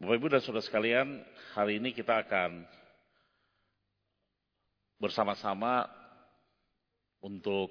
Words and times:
Bapak 0.00 0.16
Ibu 0.16 0.32
dan 0.32 0.40
Saudara 0.40 0.64
sekalian, 0.64 1.20
hari 1.52 1.76
ini 1.76 1.92
kita 1.92 2.24
akan 2.24 2.64
bersama-sama 4.96 5.84
untuk 7.20 7.68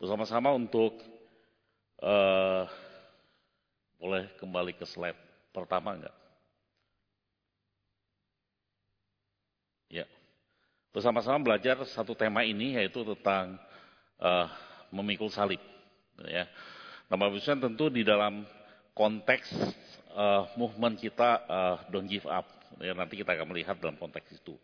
bersama-sama 0.00 0.56
untuk 0.56 0.96
uh, 2.00 2.64
boleh 4.00 4.32
kembali 4.40 4.72
ke 4.80 4.88
slide 4.88 5.20
pertama 5.52 5.92
enggak? 5.92 6.16
Bersama-sama 10.94 11.42
belajar 11.42 11.82
satu 11.90 12.14
tema 12.14 12.46
ini 12.46 12.78
yaitu 12.78 13.02
tentang 13.02 13.58
uh, 14.22 14.46
memikul 14.94 15.26
salib. 15.26 15.58
Ya. 16.30 16.46
Nah, 17.10 17.18
Bapak 17.18 17.34
Ibu 17.34 17.42
tentu 17.58 17.90
di 17.90 18.06
dalam 18.06 18.46
konteks 18.94 19.50
uh, 20.14 20.46
movement 20.54 20.94
kita 21.02 21.42
uh, 21.50 21.76
don't 21.90 22.06
give 22.06 22.24
up. 22.30 22.46
Ya, 22.78 22.94
nanti 22.94 23.18
kita 23.18 23.34
akan 23.34 23.50
melihat 23.50 23.74
dalam 23.82 23.98
konteks 23.98 24.38
itu. 24.38 24.54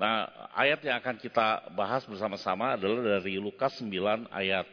Nah, 0.00 0.30
ayat 0.56 0.80
yang 0.80 0.96
akan 1.04 1.20
kita 1.20 1.68
bahas 1.76 2.08
bersama-sama 2.08 2.80
adalah 2.80 3.20
dari 3.20 3.36
Lukas 3.36 3.76
9 3.84 4.30
ayat 4.32 4.64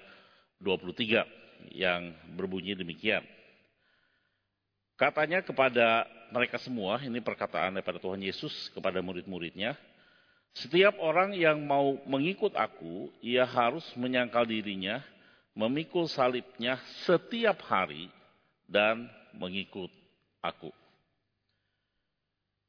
23 0.63 1.75
yang 1.75 2.15
berbunyi 2.39 2.77
demikian. 2.77 3.25
Katanya 4.95 5.43
kepada 5.43 6.07
mereka 6.31 6.55
semua, 6.55 7.03
ini 7.03 7.19
perkataan 7.19 7.75
daripada 7.75 7.99
Tuhan 7.99 8.21
Yesus 8.23 8.71
kepada 8.71 9.03
murid-muridnya, 9.03 9.75
setiap 10.55 10.95
orang 11.03 11.35
yang 11.35 11.59
mau 11.67 11.99
mengikut 12.07 12.55
aku, 12.55 13.11
ia 13.19 13.43
harus 13.43 13.83
menyangkal 13.99 14.47
dirinya, 14.47 15.03
memikul 15.51 16.07
salibnya 16.07 16.79
setiap 17.03 17.59
hari, 17.67 18.07
dan 18.63 19.11
mengikut 19.35 19.91
aku. 20.39 20.71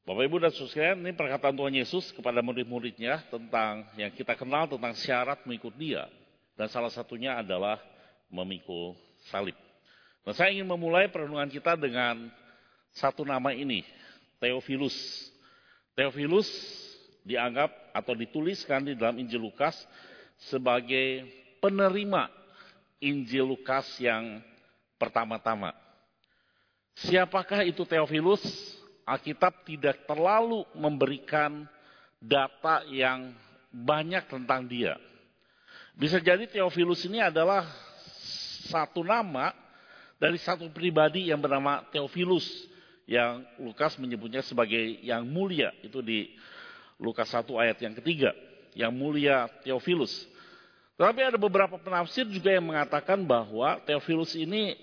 Bapak 0.07 0.23
Ibu 0.23 0.39
dan 0.39 0.55
Saudara 0.55 0.95
ini 0.95 1.11
perkataan 1.15 1.55
Tuhan 1.55 1.75
Yesus 1.83 2.15
kepada 2.15 2.39
murid-muridnya 2.39 3.27
tentang 3.27 3.87
yang 3.99 4.15
kita 4.15 4.39
kenal 4.39 4.71
tentang 4.71 4.95
syarat 4.95 5.43
mengikut 5.43 5.75
dia. 5.75 6.07
Dan 6.55 6.71
salah 6.71 6.95
satunya 6.95 7.39
adalah 7.43 7.83
memikul 8.31 8.95
salib. 9.31 9.59
Nah, 10.23 10.31
saya 10.35 10.55
ingin 10.55 10.67
memulai 10.67 11.11
perenungan 11.11 11.51
kita 11.51 11.75
dengan 11.75 12.31
satu 12.95 13.27
nama 13.27 13.51
ini, 13.51 13.83
Theophilus. 14.39 14.95
Theophilus 15.99 16.47
dianggap 17.27 17.86
atau 17.97 18.13
dituliskan 18.13 18.85
di 18.85 18.93
dalam 18.93 19.17
Injil 19.17 19.41
Lukas 19.41 19.73
sebagai 20.37 21.25
penerima 21.65 22.29
Injil 23.01 23.57
Lukas 23.57 23.89
yang 23.97 24.45
pertama-tama. 25.01 25.73
Siapakah 26.97 27.65
itu 27.65 27.85
Theophilus? 27.89 28.45
Alkitab 29.07 29.63
tidak 29.63 30.03
terlalu 30.05 30.67
memberikan 30.75 31.65
data 32.19 32.83
yang 32.91 33.33
banyak 33.71 34.27
tentang 34.27 34.67
dia. 34.67 34.99
Bisa 35.95 36.19
jadi 36.19 36.45
Theophilus 36.51 37.07
ini 37.07 37.23
adalah 37.23 37.65
satu 38.67 39.07
nama 39.07 39.55
dari 40.19 40.41
satu 40.41 40.69
pribadi 40.73 41.31
yang 41.31 41.39
bernama 41.39 41.87
Theophilus 41.93 42.45
yang 43.07 43.47
Lukas 43.63 43.95
menyebutnya 44.01 44.43
sebagai 44.43 44.99
yang 45.07 45.23
mulia 45.23 45.71
itu 45.87 46.03
di 46.03 46.35
Lukas 46.97 47.29
1 47.29 47.45
ayat 47.61 47.79
yang 47.81 47.95
ketiga, 48.01 48.33
yang 48.73 48.93
mulia 48.93 49.49
Theophilus. 49.65 50.13
Tetapi 50.97 51.21
ada 51.21 51.37
beberapa 51.37 51.77
penafsir 51.77 52.25
juga 52.25 52.49
yang 52.49 52.65
mengatakan 52.65 53.21
bahwa 53.21 53.77
Theophilus 53.85 54.33
ini 54.33 54.77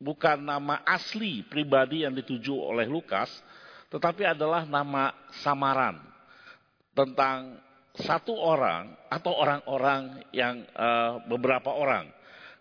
bukan 0.00 0.40
nama 0.40 0.80
asli 0.88 1.44
pribadi 1.44 2.08
yang 2.08 2.16
dituju 2.16 2.56
oleh 2.56 2.88
Lukas, 2.88 3.28
tetapi 3.92 4.24
adalah 4.24 4.64
nama 4.64 5.12
samaran 5.44 6.00
tentang 6.96 7.60
satu 8.00 8.32
orang 8.32 8.96
atau 9.12 9.36
orang-orang 9.36 10.24
yang 10.32 10.64
uh, 10.72 11.20
beberapa 11.28 11.76
orang. 11.76 12.08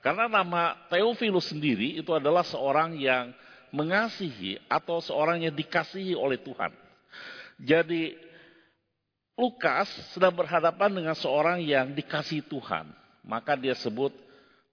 Karena 0.03 0.27
nama 0.27 0.75
Theophilus 0.91 1.51
sendiri 1.51 1.95
itu 1.99 2.11
adalah 2.11 2.43
seorang 2.43 2.99
yang 2.99 3.31
mengasihi 3.71 4.59
atau 4.67 4.99
seorang 4.99 5.43
yang 5.47 5.55
dikasihi 5.55 6.15
oleh 6.15 6.39
Tuhan. 6.41 6.71
Jadi 7.59 8.28
Lukas 9.39 9.87
sedang 10.11 10.35
berhadapan 10.35 10.91
dengan 10.91 11.15
seorang 11.15 11.63
yang 11.63 11.95
dikasih 11.95 12.43
Tuhan. 12.43 12.91
Maka 13.23 13.55
dia 13.55 13.71
sebut 13.71 14.11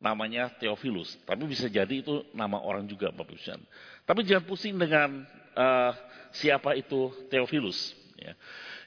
namanya 0.03 0.51
Theophilus. 0.59 1.15
Tapi 1.23 1.47
bisa 1.47 1.71
jadi 1.71 2.03
itu 2.03 2.27
nama 2.35 2.59
orang 2.59 2.83
juga 2.91 3.15
Bapak 3.15 3.31
Ibu 3.31 3.63
Tapi 4.03 4.21
jangan 4.27 4.45
pusing 4.45 4.75
dengan 4.75 5.23
uh, 5.55 5.95
siapa 6.35 6.75
itu 6.75 7.15
Theophilus. 7.31 7.95
Ya. 8.19 8.35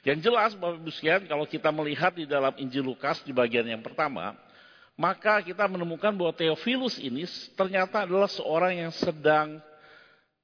Yang 0.04 0.28
jelas 0.28 0.52
Bapak 0.52 0.84
Ibu 0.84 0.92
sekalian 0.92 1.24
kalau 1.24 1.48
kita 1.48 1.72
melihat 1.72 2.12
di 2.12 2.28
dalam 2.28 2.52
Injil 2.60 2.84
Lukas 2.84 3.24
di 3.24 3.32
bagian 3.32 3.64
yang 3.64 3.80
pertama. 3.80 4.36
Maka 5.00 5.40
kita 5.40 5.64
menemukan 5.64 6.12
bahwa 6.12 6.36
Theophilus 6.36 7.00
ini 7.00 7.24
ternyata 7.56 8.04
adalah 8.04 8.28
seorang 8.28 8.84
yang 8.84 8.92
sedang 8.92 9.56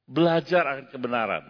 belajar 0.09 0.65
akan 0.65 0.87
kebenaran. 0.89 1.45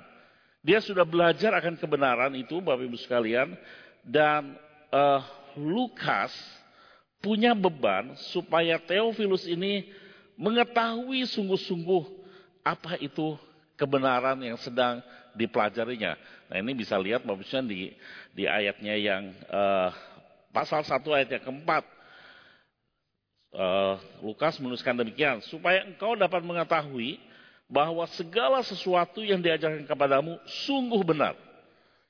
Dia 0.66 0.82
sudah 0.82 1.06
belajar 1.06 1.54
akan 1.54 1.78
kebenaran 1.78 2.34
itu, 2.34 2.59
Bapak 2.59 2.91
Ibu 2.91 2.99
sekalian, 2.99 3.54
dan 4.03 4.59
uh, 4.91 5.22
Lukas 5.54 6.34
punya 7.22 7.54
beban 7.54 8.19
supaya 8.34 8.82
Theophilus 8.82 9.47
ini 9.47 9.87
mengetahui 10.34 11.22
sungguh-sungguh 11.31 12.03
apa 12.66 12.99
itu 12.99 13.38
kebenaran 13.78 14.43
yang 14.43 14.59
sedang 14.59 14.99
dipelajarinya. 15.38 16.19
Nah 16.50 16.56
ini 16.59 16.75
bisa 16.75 16.99
lihat 16.99 17.22
Bapak 17.22 17.47
Ibu 17.47 17.71
di, 17.71 17.94
di 18.34 18.50
ayatnya 18.50 18.99
yang 18.99 19.22
uh, 19.47 19.94
pasal 20.50 20.82
1 20.82 20.99
ayat 21.15 21.31
yang 21.31 21.44
keempat. 21.47 21.87
Uh, 23.55 23.97
Lukas 24.21 24.59
menuliskan 24.59 24.99
demikian, 24.99 25.38
supaya 25.47 25.87
engkau 25.87 26.19
dapat 26.19 26.43
mengetahui 26.43 27.22
bahwa 27.66 28.06
segala 28.15 28.62
sesuatu 28.62 29.27
yang 29.27 29.43
diajarkan 29.43 29.87
kepadamu 29.87 30.38
sungguh 30.66 31.03
benar. 31.03 31.34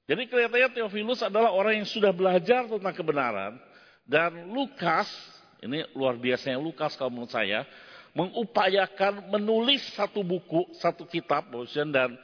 Jadi 0.06 0.28
kelihatannya 0.30 0.70
Theophilus 0.76 1.24
adalah 1.24 1.50
orang 1.50 1.82
yang 1.82 1.88
sudah 1.88 2.14
belajar 2.14 2.68
tentang 2.68 2.94
kebenaran. 2.94 3.58
Dan 4.06 4.54
Lukas, 4.54 5.10
ini 5.58 5.82
luar 5.98 6.14
biasanya 6.14 6.62
Lukas 6.62 6.94
kalau 6.94 7.10
menurut 7.10 7.34
saya, 7.34 7.66
mengupayakan 8.14 9.28
menulis 9.34 9.82
satu 9.98 10.22
buku, 10.22 10.70
satu 10.78 11.04
kitab, 11.10 11.50
dan 11.90 12.14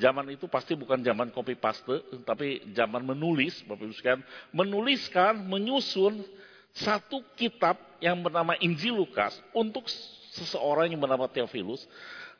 zaman 0.00 0.32
itu 0.32 0.48
pasti 0.48 0.72
bukan 0.72 1.04
zaman 1.04 1.28
copy 1.28 1.54
paste, 1.60 2.24
tapi 2.24 2.64
zaman 2.72 3.04
menulis, 3.04 3.60
Bapak 3.68 3.84
Ibu 3.84 3.94
sekalian, 3.94 4.22
menuliskan, 4.56 5.44
menyusun 5.44 6.24
satu 6.72 7.20
kitab 7.36 7.76
yang 8.00 8.16
bernama 8.24 8.56
Injil 8.64 8.96
Lukas 8.96 9.36
untuk 9.52 9.84
seseorang 10.32 10.92
yang 10.92 11.00
bernama 11.00 11.28
Theophilus 11.28 11.84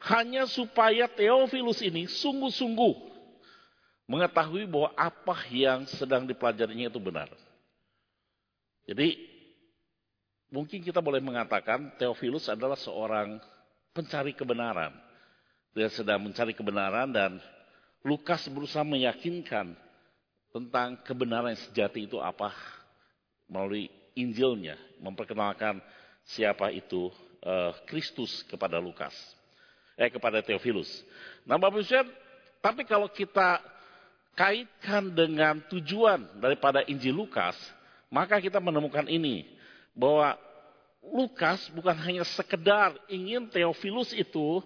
hanya 0.04 0.44
supaya 0.44 1.08
Theophilus 1.08 1.80
ini 1.80 2.04
sungguh-sungguh 2.04 2.94
mengetahui 4.06 4.68
bahwa 4.70 4.94
apa 4.94 5.36
yang 5.50 5.88
sedang 5.88 6.28
dipelajarinya 6.28 6.92
itu 6.92 7.00
benar. 7.02 7.32
Jadi 8.86 9.18
mungkin 10.52 10.78
kita 10.84 11.02
boleh 11.02 11.18
mengatakan 11.18 11.90
Theophilus 11.98 12.46
adalah 12.46 12.78
seorang 12.78 13.42
pencari 13.90 14.36
kebenaran. 14.36 14.94
Dia 15.74 15.90
sedang 15.90 16.22
mencari 16.22 16.54
kebenaran 16.54 17.10
dan 17.10 17.42
Lukas 18.06 18.46
berusaha 18.46 18.86
meyakinkan 18.86 19.74
tentang 20.54 21.02
kebenaran 21.02 21.52
yang 21.52 21.62
sejati 21.68 22.06
itu 22.06 22.22
apa 22.22 22.54
melalui 23.50 23.90
Injilnya, 24.16 24.80
memperkenalkan 24.96 25.76
siapa 26.24 26.72
itu 26.72 27.12
eh, 27.44 27.72
Kristus 27.84 28.40
kepada 28.48 28.80
Lukas 28.80 29.12
eh 29.96 30.12
kepada 30.12 30.44
Theophilus. 30.44 30.88
Nah 31.48 31.56
Bapak 31.56 31.80
Ibu 31.80 32.04
tapi 32.60 32.82
kalau 32.84 33.08
kita 33.08 33.62
kaitkan 34.36 35.14
dengan 35.16 35.64
tujuan 35.72 36.28
daripada 36.36 36.84
Injil 36.84 37.16
Lukas, 37.16 37.56
maka 38.12 38.36
kita 38.36 38.60
menemukan 38.60 39.08
ini 39.08 39.48
bahwa 39.96 40.36
Lukas 41.00 41.70
bukan 41.72 41.96
hanya 41.96 42.26
sekedar 42.26 42.98
ingin 43.08 43.48
Theophilus 43.48 44.12
itu 44.12 44.60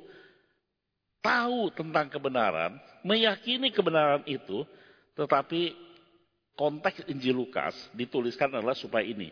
tahu 1.20 1.68
tentang 1.76 2.08
kebenaran, 2.08 2.80
meyakini 3.04 3.68
kebenaran 3.70 4.24
itu, 4.24 4.64
tetapi 5.14 5.76
konteks 6.56 7.04
Injil 7.06 7.36
Lukas 7.36 7.76
dituliskan 7.92 8.48
adalah 8.50 8.74
supaya 8.74 9.04
ini, 9.04 9.28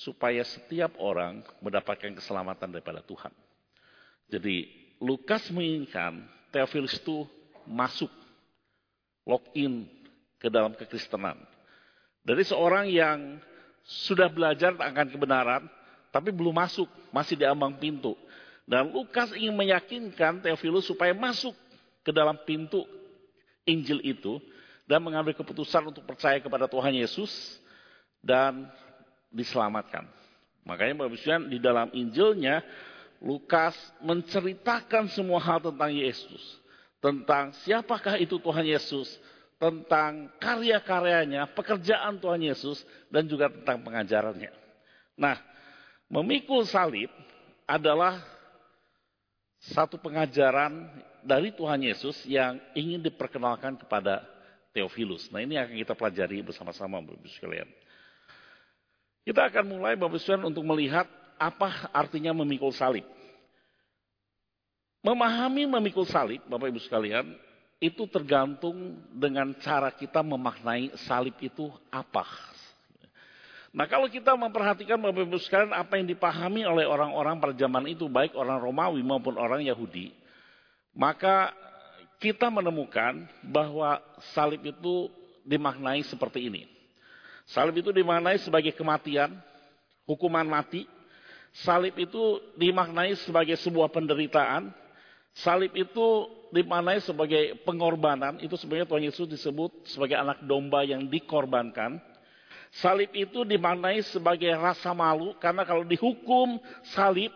supaya 0.00 0.40
setiap 0.42 0.96
orang 0.96 1.44
mendapatkan 1.60 2.16
keselamatan 2.16 2.72
daripada 2.72 3.04
Tuhan. 3.04 3.30
Jadi 4.32 4.87
Lukas 4.98 5.46
menginginkan 5.54 6.26
Theophilus 6.50 6.98
itu 6.98 7.26
masuk, 7.68 8.10
login 9.22 9.86
ke 10.42 10.50
dalam 10.50 10.74
kekristenan. 10.74 11.38
Dari 12.26 12.42
seorang 12.42 12.90
yang 12.90 13.38
sudah 13.86 14.28
belajar 14.28 14.74
akan 14.74 15.06
kebenaran, 15.08 15.62
tapi 16.10 16.34
belum 16.34 16.56
masuk, 16.56 16.88
masih 17.14 17.38
di 17.38 17.44
ambang 17.46 17.76
pintu. 17.78 18.18
Dan 18.68 18.92
Lukas 18.92 19.32
ingin 19.32 19.56
meyakinkan 19.56 20.44
Theophilus 20.44 20.84
supaya 20.84 21.16
masuk 21.16 21.56
ke 22.04 22.10
dalam 22.12 22.36
pintu 22.44 22.84
Injil 23.64 24.00
itu 24.04 24.40
dan 24.88 25.04
mengambil 25.04 25.36
keputusan 25.36 25.92
untuk 25.92 26.04
percaya 26.08 26.40
kepada 26.40 26.64
Tuhan 26.64 26.96
Yesus 26.96 27.60
dan 28.24 28.68
diselamatkan. 29.28 30.08
Makanya 30.64 31.04
Bapak 31.04 31.48
di 31.48 31.60
dalam 31.60 31.88
Injilnya 31.92 32.60
Lukas 33.18 33.74
menceritakan 33.98 35.10
semua 35.10 35.42
hal 35.42 35.58
tentang 35.58 35.90
Yesus. 35.90 36.42
Tentang 37.02 37.54
siapakah 37.66 38.18
itu 38.18 38.38
Tuhan 38.38 38.66
Yesus. 38.66 39.18
Tentang 39.58 40.30
karya-karyanya, 40.38 41.50
pekerjaan 41.50 42.22
Tuhan 42.22 42.42
Yesus. 42.46 42.86
Dan 43.10 43.26
juga 43.26 43.50
tentang 43.50 43.82
pengajarannya. 43.82 44.54
Nah, 45.18 45.34
memikul 46.06 46.62
salib 46.62 47.10
adalah 47.66 48.22
satu 49.58 49.98
pengajaran 49.98 50.86
dari 51.26 51.50
Tuhan 51.50 51.82
Yesus 51.82 52.22
yang 52.24 52.62
ingin 52.78 53.02
diperkenalkan 53.02 53.74
kepada 53.74 54.22
Theophilus. 54.70 55.26
Nah 55.34 55.42
ini 55.42 55.58
akan 55.58 55.74
kita 55.74 55.98
pelajari 55.98 56.38
bersama-sama 56.46 57.02
Bapak 57.02 57.26
sekalian. 57.34 57.66
Kita 59.26 59.50
akan 59.50 59.64
mulai 59.66 59.98
Bapak 59.98 60.22
Ibu 60.22 60.46
untuk 60.46 60.62
melihat 60.62 61.04
apa 61.38 61.88
artinya 61.94 62.34
memikul 62.34 62.74
salib. 62.74 63.06
Memahami 65.00 65.64
memikul 65.64 66.04
salib, 66.04 66.42
Bapak 66.50 66.74
Ibu 66.74 66.82
sekalian, 66.82 67.32
itu 67.78 68.04
tergantung 68.10 68.98
dengan 69.14 69.54
cara 69.62 69.94
kita 69.94 70.20
memaknai 70.26 70.90
salib 71.06 71.38
itu 71.38 71.70
apa. 71.88 72.26
Nah 73.70 73.86
kalau 73.86 74.10
kita 74.10 74.34
memperhatikan 74.34 74.98
Bapak 74.98 75.22
Ibu 75.22 75.38
sekalian 75.38 75.70
apa 75.70 75.96
yang 76.02 76.10
dipahami 76.10 76.66
oleh 76.66 76.82
orang-orang 76.82 77.38
pada 77.38 77.54
zaman 77.54 77.86
itu, 77.86 78.10
baik 78.10 78.34
orang 78.34 78.58
Romawi 78.58 78.98
maupun 79.06 79.38
orang 79.38 79.62
Yahudi, 79.62 80.10
maka 80.98 81.54
kita 82.18 82.50
menemukan 82.50 83.22
bahwa 83.46 84.02
salib 84.34 84.66
itu 84.66 85.06
dimaknai 85.46 86.02
seperti 86.02 86.50
ini. 86.50 86.66
Salib 87.48 87.78
itu 87.78 87.94
dimaknai 87.94 88.42
sebagai 88.42 88.74
kematian, 88.74 89.32
hukuman 90.04 90.44
mati, 90.44 90.84
Salib 91.66 91.98
itu 91.98 92.38
dimaknai 92.54 93.18
sebagai 93.18 93.58
sebuah 93.58 93.90
penderitaan. 93.90 94.70
Salib 95.34 95.74
itu 95.74 96.30
dimaknai 96.54 97.02
sebagai 97.02 97.58
pengorbanan. 97.66 98.38
Itu 98.38 98.54
sebenarnya 98.54 98.86
Tuhan 98.86 99.04
Yesus 99.10 99.26
disebut 99.26 99.90
sebagai 99.90 100.14
anak 100.14 100.38
domba 100.46 100.86
yang 100.86 101.10
dikorbankan. 101.10 101.98
Salib 102.78 103.10
itu 103.10 103.42
dimaknai 103.42 104.06
sebagai 104.06 104.54
rasa 104.54 104.94
malu. 104.94 105.34
Karena 105.42 105.66
kalau 105.66 105.82
dihukum 105.82 106.62
salib, 106.94 107.34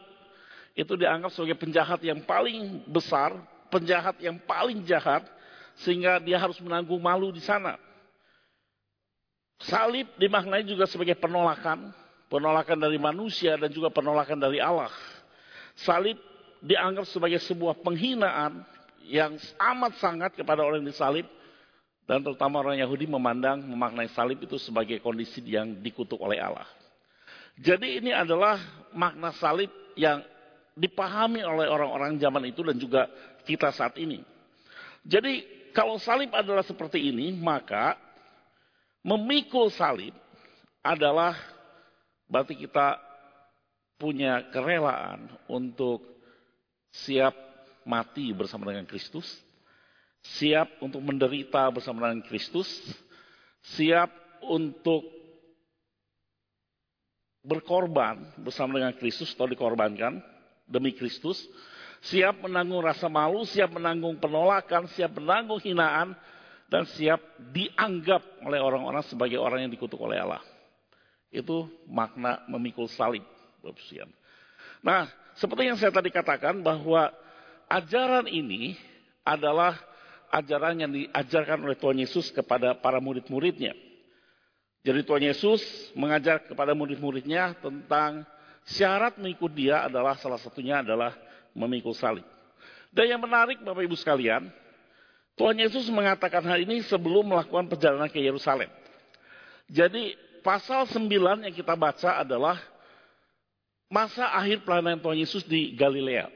itu 0.79 0.93
dianggap 0.95 1.35
sebagai 1.35 1.59
penjahat 1.59 1.99
yang 2.07 2.23
paling 2.23 2.79
besar. 2.87 3.35
Penjahat 3.75 4.23
yang 4.23 4.39
paling 4.39 4.87
jahat. 4.87 5.27
Sehingga 5.83 6.23
dia 6.23 6.39
harus 6.39 6.63
menanggung 6.63 7.03
malu 7.03 7.35
di 7.35 7.43
sana. 7.43 7.75
Salib 9.67 10.07
dimaknai 10.15 10.63
juga 10.63 10.87
sebagai 10.87 11.19
penolakan 11.19 11.91
penolakan 12.33 12.81
dari 12.81 12.97
manusia 12.97 13.61
dan 13.61 13.69
juga 13.69 13.93
penolakan 13.93 14.41
dari 14.41 14.57
Allah. 14.57 14.89
Salib 15.77 16.17
dianggap 16.65 17.05
sebagai 17.05 17.37
sebuah 17.45 17.85
penghinaan 17.85 18.65
yang 19.05 19.37
amat 19.61 20.01
sangat 20.01 20.33
kepada 20.33 20.65
orang 20.65 20.81
yang 20.81 20.89
disalib 20.89 21.29
dan 22.09 22.25
terutama 22.25 22.65
orang 22.65 22.81
Yahudi 22.81 23.05
memandang 23.05 23.61
memaknai 23.61 24.09
salib 24.17 24.41
itu 24.41 24.57
sebagai 24.57 24.97
kondisi 25.05 25.45
yang 25.45 25.77
dikutuk 25.85 26.17
oleh 26.17 26.41
Allah. 26.41 26.67
Jadi 27.61 28.01
ini 28.01 28.17
adalah 28.17 28.57
makna 28.97 29.29
salib 29.37 29.69
yang 29.93 30.25
dipahami 30.73 31.45
oleh 31.45 31.69
orang-orang 31.69 32.17
zaman 32.17 32.49
itu 32.49 32.65
dan 32.65 32.81
juga 32.81 33.13
kita 33.45 33.69
saat 33.77 34.01
ini. 34.01 34.25
Jadi 35.05 35.45
kalau 35.77 36.01
salib 36.01 36.33
adalah 36.33 36.65
seperti 36.65 37.13
ini, 37.13 37.37
maka 37.37 38.01
memikul 39.05 39.69
salib 39.69 40.17
adalah 40.81 41.37
Berarti 42.33 42.57
kita 42.57 42.97
punya 44.01 44.49
kerelaan 44.49 45.29
untuk 45.53 46.01
siap 46.89 47.37
mati 47.85 48.33
bersama 48.33 48.73
dengan 48.73 48.89
Kristus, 48.89 49.29
siap 50.41 50.81
untuk 50.81 51.05
menderita 51.05 51.69
bersama 51.69 52.09
dengan 52.09 52.25
Kristus, 52.25 52.73
siap 53.77 54.09
untuk 54.49 55.05
berkorban 57.45 58.41
bersama 58.41 58.81
dengan 58.81 58.97
Kristus 58.97 59.37
atau 59.37 59.51
dikorbankan 59.51 60.25
demi 60.65 60.97
Kristus, 60.97 61.45
siap 62.01 62.41
menanggung 62.41 62.81
rasa 62.81 63.13
malu, 63.13 63.45
siap 63.45 63.77
menanggung 63.77 64.17
penolakan, 64.17 64.89
siap 64.97 65.21
menanggung 65.21 65.61
hinaan, 65.61 66.17
dan 66.73 66.89
siap 66.97 67.21
dianggap 67.53 68.25
oleh 68.41 68.57
orang-orang 68.57 69.05
sebagai 69.05 69.37
orang 69.37 69.69
yang 69.69 69.73
dikutuk 69.77 70.01
oleh 70.01 70.17
Allah. 70.17 70.41
Itu 71.33 71.67
makna 71.89 72.45
memikul 72.47 72.87
salib. 72.93 73.25
Nah, 74.85 75.09
seperti 75.39 75.73
yang 75.73 75.81
saya 75.81 75.89
tadi 75.89 76.13
katakan 76.13 76.61
bahwa 76.61 77.09
ajaran 77.73 78.29
ini 78.29 78.77
adalah 79.25 79.81
ajaran 80.29 80.77
yang 80.77 80.93
diajarkan 80.93 81.65
oleh 81.65 81.77
Tuhan 81.79 81.99
Yesus 82.05 82.29
kepada 82.29 82.77
para 82.77 83.01
murid-muridnya. 83.01 83.73
Jadi 84.83 85.01
Tuhan 85.07 85.25
Yesus 85.25 85.63
mengajar 85.95 86.43
kepada 86.43 86.75
murid-muridnya 86.75 87.55
tentang 87.63 88.27
syarat 88.67 89.15
mengikut 89.15 89.55
dia 89.55 89.87
adalah 89.87 90.19
salah 90.19 90.43
satunya 90.43 90.83
adalah 90.83 91.15
memikul 91.55 91.95
salib. 91.95 92.27
Dan 92.93 93.09
yang 93.15 93.23
menarik 93.23 93.63
Bapak 93.63 93.89
Ibu 93.89 93.97
sekalian, 93.97 94.51
Tuhan 95.39 95.57
Yesus 95.57 95.89
mengatakan 95.89 96.45
hal 96.45 96.61
ini 96.61 96.85
sebelum 96.85 97.25
melakukan 97.25 97.71
perjalanan 97.71 98.11
ke 98.11 98.21
Yerusalem. 98.21 98.69
Jadi 99.71 100.13
pasal 100.43 100.85
9 100.91 101.47
yang 101.47 101.55
kita 101.55 101.73
baca 101.79 102.21
adalah 102.21 102.59
masa 103.87 104.29
akhir 104.35 104.67
pelayanan 104.67 104.99
Tuhan 104.99 105.19
Yesus 105.23 105.43
di 105.47 105.73
Galilea. 105.79 106.27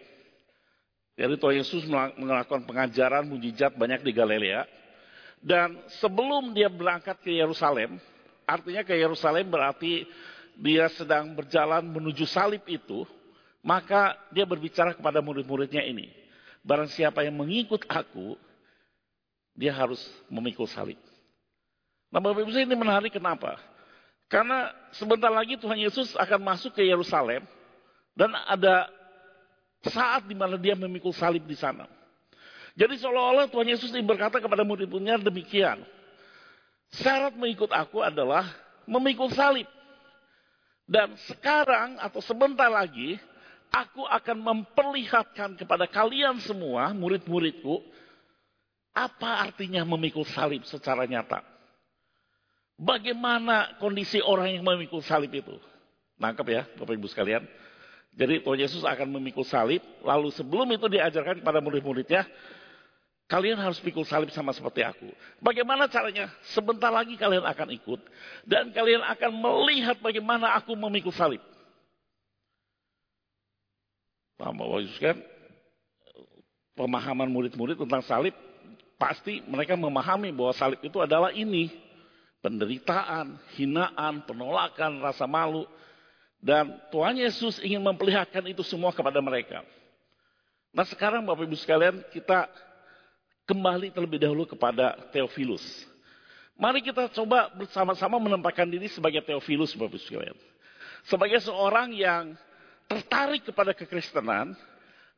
Jadi 1.16 1.34
Tuhan 1.40 1.56
Yesus 1.56 1.82
melakukan 2.20 2.68
pengajaran 2.68 3.24
mujizat 3.24 3.72
banyak 3.74 4.04
di 4.04 4.12
Galilea. 4.12 4.68
Dan 5.40 5.80
sebelum 6.00 6.52
dia 6.52 6.68
berangkat 6.68 7.20
ke 7.24 7.32
Yerusalem, 7.32 7.96
artinya 8.44 8.84
ke 8.84 8.92
Yerusalem 8.92 9.48
berarti 9.48 10.04
dia 10.56 10.88
sedang 10.92 11.32
berjalan 11.32 11.84
menuju 11.84 12.28
salib 12.28 12.60
itu, 12.68 13.08
maka 13.64 14.16
dia 14.32 14.44
berbicara 14.44 14.92
kepada 14.92 15.24
murid-muridnya 15.24 15.84
ini. 15.84 16.12
Barang 16.60 16.88
siapa 16.92 17.24
yang 17.24 17.36
mengikut 17.36 17.88
aku, 17.88 18.36
dia 19.56 19.72
harus 19.72 20.00
memikul 20.28 20.68
salib. 20.68 21.00
Nah 22.12 22.20
Bapak 22.20 22.44
Ibu 22.44 22.52
ini 22.52 22.76
menarik 22.76 23.16
kenapa? 23.16 23.56
Karena 24.26 24.74
sebentar 24.90 25.30
lagi 25.30 25.54
Tuhan 25.54 25.78
Yesus 25.78 26.18
akan 26.18 26.40
masuk 26.42 26.74
ke 26.74 26.82
Yerusalem 26.82 27.46
dan 28.18 28.34
ada 28.50 28.90
saat 29.86 30.26
di 30.26 30.34
mana 30.34 30.58
dia 30.58 30.74
memikul 30.74 31.14
salib 31.14 31.46
di 31.46 31.54
sana. 31.54 31.86
Jadi 32.76 32.98
seolah-olah 33.00 33.48
Tuhan 33.48 33.70
Yesus 33.70 33.94
berkata 34.04 34.42
kepada 34.42 34.66
murid-muridnya 34.66 35.16
demikian. 35.22 35.80
Syarat 36.92 37.38
mengikut 37.38 37.70
aku 37.72 38.02
adalah 38.02 38.44
memikul 38.84 39.30
salib. 39.32 39.66
Dan 40.86 41.18
sekarang 41.30 41.98
atau 41.98 42.22
sebentar 42.22 42.70
lagi 42.70 43.18
aku 43.74 44.06
akan 44.06 44.38
memperlihatkan 44.38 45.58
kepada 45.58 45.90
kalian 45.90 46.38
semua 46.42 46.94
murid-muridku 46.94 47.82
apa 48.94 49.44
artinya 49.44 49.82
memikul 49.82 50.22
salib 50.24 50.62
secara 50.68 51.04
nyata. 51.08 51.55
Bagaimana 52.76 53.80
kondisi 53.80 54.20
orang 54.20 54.52
yang 54.52 54.64
memikul 54.64 55.00
salib 55.00 55.32
itu? 55.32 55.56
Nangkep 56.20 56.46
ya 56.48 56.62
Bapak 56.76 56.92
Ibu 56.92 57.08
sekalian. 57.08 57.44
Jadi 58.16 58.40
Tuhan 58.44 58.60
Yesus 58.60 58.84
akan 58.84 59.16
memikul 59.16 59.44
salib. 59.44 59.80
Lalu 60.04 60.28
sebelum 60.32 60.68
itu 60.72 60.88
diajarkan 60.88 61.40
kepada 61.40 61.60
murid-muridnya. 61.64 62.28
Kalian 63.26 63.58
harus 63.58 63.80
pikul 63.82 64.06
salib 64.06 64.30
sama 64.30 64.52
seperti 64.52 64.84
aku. 64.84 65.08
Bagaimana 65.40 65.88
caranya? 65.88 66.30
Sebentar 66.52 66.92
lagi 66.92 67.16
kalian 67.16 67.44
akan 67.44 67.68
ikut. 67.74 68.00
Dan 68.44 68.70
kalian 68.72 69.02
akan 69.02 69.32
melihat 69.34 69.96
bagaimana 69.98 70.56
aku 70.56 70.76
memikul 70.76 71.12
salib. 71.12 71.40
Paham 74.36 74.56
Bapak 74.56 74.84
Yesus 74.84 75.00
kan? 75.00 75.16
Pemahaman 76.76 77.28
murid-murid 77.32 77.80
tentang 77.80 78.04
salib. 78.04 78.36
Pasti 79.00 79.44
mereka 79.48 79.76
memahami 79.76 80.28
bahwa 80.32 80.52
salib 80.56 80.80
itu 80.84 81.00
adalah 81.00 81.32
ini 81.32 81.85
penderitaan, 82.46 83.34
hinaan, 83.58 84.22
penolakan, 84.22 85.02
rasa 85.02 85.26
malu. 85.26 85.66
Dan 86.38 86.78
Tuhan 86.94 87.18
Yesus 87.18 87.58
ingin 87.58 87.82
memperlihatkan 87.82 88.46
itu 88.46 88.62
semua 88.62 88.94
kepada 88.94 89.18
mereka. 89.18 89.66
Nah 90.70 90.86
sekarang 90.86 91.26
Bapak 91.26 91.42
Ibu 91.42 91.58
sekalian 91.58 92.06
kita 92.14 92.46
kembali 93.50 93.90
terlebih 93.90 94.22
dahulu 94.22 94.46
kepada 94.46 94.94
Theophilus. 95.10 95.64
Mari 96.54 96.86
kita 96.86 97.10
coba 97.10 97.50
bersama-sama 97.50 98.22
menempatkan 98.22 98.70
diri 98.70 98.86
sebagai 98.86 99.26
Theophilus, 99.26 99.74
Bapak 99.74 99.98
sekalian. 99.98 100.38
Sebagai 101.10 101.42
seorang 101.42 101.90
yang 101.98 102.38
tertarik 102.86 103.42
kepada 103.42 103.74
kekristenan 103.74 104.54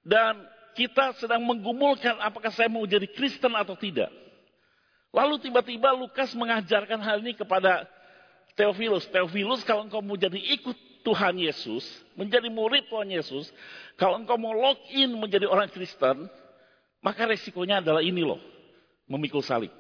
dan 0.01 0.35
kita 0.73 1.13
sedang 1.21 1.45
menggumulkan 1.45 2.17
apakah 2.25 2.49
saya 2.49 2.73
mau 2.73 2.89
jadi 2.89 3.05
Kristen 3.05 3.53
atau 3.53 3.77
tidak. 3.77 4.09
Lalu 5.13 5.41
tiba-tiba 5.41 5.97
Lukas 5.97 6.37
mengajarkan 6.37 7.01
hal 7.01 7.25
ini 7.25 7.33
kepada 7.33 7.89
Theophilus. 8.59 9.09
Theophilus 9.09 9.65
kalau 9.65 9.89
engkau 9.89 10.05
mau 10.05 10.19
jadi 10.19 10.37
ikut 10.37 10.77
Tuhan 11.07 11.41
Yesus, 11.41 11.87
menjadi 12.19 12.53
murid 12.53 12.91
Tuhan 12.93 13.09
Yesus, 13.09 13.49
kalau 13.97 14.21
engkau 14.21 14.37
mau 14.37 14.53
login 14.53 15.15
menjadi 15.17 15.49
orang 15.49 15.71
Kristen, 15.73 16.29
maka 17.01 17.25
resikonya 17.25 17.81
adalah 17.81 18.05
ini 18.05 18.21
loh, 18.21 18.43
memikul 19.09 19.41
salib. 19.41 19.73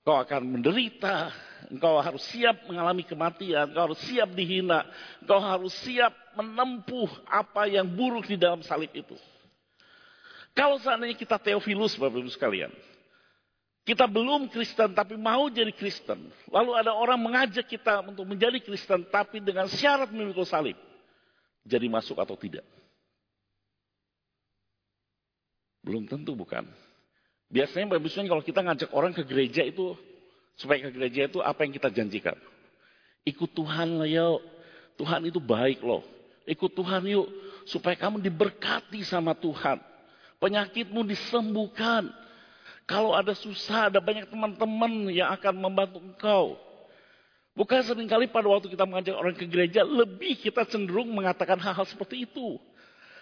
Kau 0.00 0.16
akan 0.16 0.58
menderita, 0.58 1.30
engkau 1.68 2.00
harus 2.00 2.24
siap 2.32 2.66
mengalami 2.66 3.04
kematian, 3.04 3.68
engkau 3.70 3.92
harus 3.92 4.00
siap 4.08 4.32
dihina, 4.32 4.88
engkau 5.20 5.38
harus 5.38 5.76
siap 5.84 6.10
menempuh 6.34 7.06
apa 7.28 7.68
yang 7.68 7.84
buruk 7.84 8.26
di 8.26 8.40
dalam 8.40 8.64
salib 8.64 8.90
itu. 8.96 9.14
Kalau 10.56 10.80
seandainya 10.82 11.14
kita 11.14 11.38
Theophilus, 11.38 11.94
Bapak 11.94 12.16
Ibu 12.16 12.32
sekalian, 12.32 12.72
kita 13.84 14.04
belum 14.04 14.52
Kristen 14.52 14.92
tapi 14.92 15.16
mau 15.16 15.48
jadi 15.48 15.72
Kristen. 15.72 16.28
Lalu 16.52 16.70
ada 16.76 16.92
orang 16.92 17.18
mengajak 17.20 17.64
kita 17.64 18.04
untuk 18.04 18.28
menjadi 18.28 18.60
Kristen 18.60 19.08
tapi 19.08 19.40
dengan 19.40 19.66
syarat 19.66 20.12
memikul 20.12 20.44
salib. 20.44 20.76
Jadi 21.64 21.86
masuk 21.88 22.20
atau 22.20 22.36
tidak? 22.36 22.64
Belum 25.80 26.04
tentu 26.04 26.36
bukan. 26.36 26.68
Biasanya 27.50 27.96
Bapak 27.96 28.06
Ibu 28.06 28.28
kalau 28.30 28.44
kita 28.44 28.60
ngajak 28.62 28.90
orang 28.94 29.12
ke 29.16 29.26
gereja 29.26 29.66
itu, 29.66 29.96
supaya 30.54 30.86
ke 30.86 30.90
gereja 30.94 31.26
itu 31.26 31.42
apa 31.42 31.66
yang 31.66 31.72
kita 31.74 31.88
janjikan? 31.90 32.36
Ikut 33.26 33.50
Tuhan 33.52 34.00
lah 34.00 34.08
yuk. 34.08 34.40
Tuhan 34.96 35.24
itu 35.28 35.40
baik 35.40 35.80
loh. 35.80 36.04
Ikut 36.44 36.72
Tuhan 36.72 37.04
yuk. 37.08 37.28
Supaya 37.68 37.96
kamu 37.96 38.20
diberkati 38.22 39.02
sama 39.04 39.36
Tuhan. 39.36 39.80
Penyakitmu 40.40 41.04
disembuhkan. 41.04 42.08
Kalau 42.90 43.14
ada 43.14 43.30
susah, 43.38 43.86
ada 43.86 44.02
banyak 44.02 44.26
teman-teman 44.26 45.14
yang 45.14 45.30
akan 45.30 45.54
membantu 45.62 46.02
engkau. 46.02 46.58
Bukan 47.54 47.86
sering 47.86 48.10
kali 48.10 48.26
pada 48.26 48.50
waktu 48.50 48.66
kita 48.66 48.82
mengajak 48.82 49.14
orang 49.14 49.38
ke 49.38 49.46
gereja, 49.46 49.86
lebih 49.86 50.34
kita 50.42 50.66
cenderung 50.66 51.06
mengatakan 51.14 51.54
hal-hal 51.62 51.86
seperti 51.86 52.26
itu. 52.26 52.58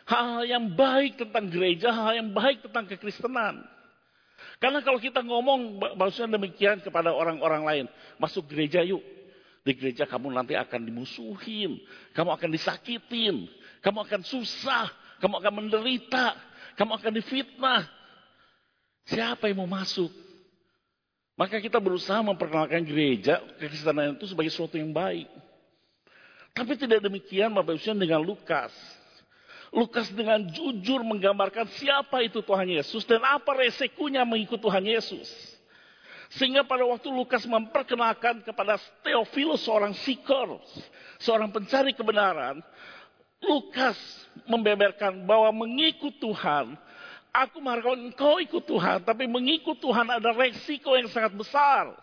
Hal-hal 0.09 0.49
yang 0.49 0.65
baik 0.73 1.21
tentang 1.21 1.53
gereja, 1.53 1.93
hal-hal 1.93 2.25
yang 2.25 2.33
baik 2.33 2.65
tentang 2.65 2.89
kekristenan. 2.89 3.61
Karena 4.57 4.81
kalau 4.81 4.97
kita 4.97 5.21
ngomong 5.21 5.77
maksudnya 6.01 6.41
demikian 6.41 6.81
kepada 6.81 7.13
orang-orang 7.13 7.63
lain, 7.69 7.85
masuk 8.17 8.49
gereja 8.49 8.81
yuk. 8.81 9.05
Di 9.69 9.77
gereja 9.77 10.09
kamu 10.09 10.33
nanti 10.33 10.57
akan 10.57 10.81
dimusuhin, 10.81 11.77
kamu 12.17 12.31
akan 12.41 12.49
disakitin, 12.57 13.53
kamu 13.85 14.01
akan 14.09 14.25
susah, 14.25 14.89
kamu 15.21 15.45
akan 15.45 15.53
menderita, 15.61 16.33
kamu 16.81 16.97
akan 16.97 17.13
difitnah. 17.21 17.98
Siapa 19.09 19.49
yang 19.49 19.65
mau 19.65 19.71
masuk? 19.81 20.13
Maka 21.39 21.63
kita 21.63 21.79
berusaha 21.79 22.19
memperkenalkan 22.21 22.83
gereja, 22.83 23.39
kekristenan 23.63 24.19
itu 24.19 24.27
sebagai 24.27 24.51
sesuatu 24.51 24.75
yang 24.75 24.91
baik. 24.91 25.31
Tapi 26.51 26.75
tidak 26.75 26.99
demikian 27.07 27.55
Bapak 27.55 27.79
Ibu 27.79 27.95
dengan 27.95 28.19
Lukas. 28.19 28.75
Lukas 29.71 30.09
dengan 30.11 30.43
jujur 30.49 31.05
menggambarkan 31.05 31.69
siapa 31.77 32.25
itu 32.25 32.41
Tuhan 32.41 32.67
Yesus 32.73 33.05
dan 33.05 33.21
apa 33.21 33.53
resikonya 33.55 34.25
mengikut 34.27 34.59
Tuhan 34.59 34.83
Yesus. 34.83 35.29
Sehingga 36.35 36.67
pada 36.67 36.85
waktu 36.85 37.09
Lukas 37.09 37.47
memperkenalkan 37.49 38.45
kepada 38.45 38.77
Theophilus 39.01 39.65
seorang 39.65 39.97
sikor, 40.05 40.61
seorang 41.21 41.49
pencari 41.49 41.97
kebenaran, 41.97 42.61
Lukas 43.41 43.97
membeberkan 44.45 45.25
bahwa 45.25 45.49
mengikut 45.65 46.19
Tuhan, 46.21 46.77
aku 47.47 47.63
mengharapkan 47.63 47.99
engkau 47.99 48.43
ikut 48.43 48.65
Tuhan, 48.67 48.99
tapi 49.07 49.31
mengikut 49.31 49.79
Tuhan 49.79 50.07
ada 50.11 50.31
resiko 50.35 50.99
yang 50.99 51.07
sangat 51.07 51.35
besar. 51.39 51.95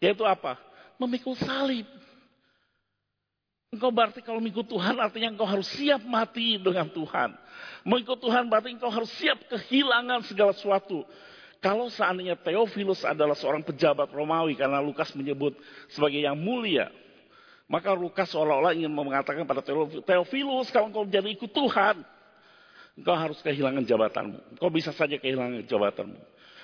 Yaitu 0.00 0.24
apa? 0.24 0.60
Memikul 1.00 1.36
salib. 1.36 1.88
Engkau 3.70 3.94
berarti 3.94 4.18
kalau 4.20 4.42
mengikut 4.42 4.66
Tuhan 4.66 4.98
artinya 4.98 5.30
engkau 5.30 5.46
harus 5.46 5.70
siap 5.78 6.02
mati 6.02 6.58
dengan 6.58 6.90
Tuhan. 6.90 7.30
Mengikut 7.86 8.18
Tuhan 8.18 8.50
berarti 8.50 8.74
engkau 8.74 8.90
harus 8.90 9.08
siap 9.14 9.38
kehilangan 9.46 10.26
segala 10.26 10.50
sesuatu. 10.52 11.06
Kalau 11.60 11.92
seandainya 11.92 12.34
Theophilus 12.40 13.04
adalah 13.04 13.36
seorang 13.36 13.60
pejabat 13.62 14.10
Romawi 14.10 14.56
karena 14.56 14.80
Lukas 14.80 15.12
menyebut 15.12 15.54
sebagai 15.92 16.18
yang 16.18 16.34
mulia. 16.34 16.88
Maka 17.70 17.94
Lukas 17.94 18.32
seolah-olah 18.34 18.74
ingin 18.74 18.90
mengatakan 18.90 19.46
pada 19.46 19.62
Theophilus 20.02 20.72
kalau 20.74 20.90
engkau 20.90 21.06
jadi 21.06 21.30
ikut 21.30 21.52
Tuhan. 21.54 22.02
Engkau 22.98 23.16
harus 23.16 23.38
kehilangan 23.44 23.86
jabatanmu. 23.86 24.38
Engkau 24.56 24.70
bisa 24.72 24.90
saja 24.90 25.16
kehilangan 25.20 25.62
jabatanmu. 25.66 26.20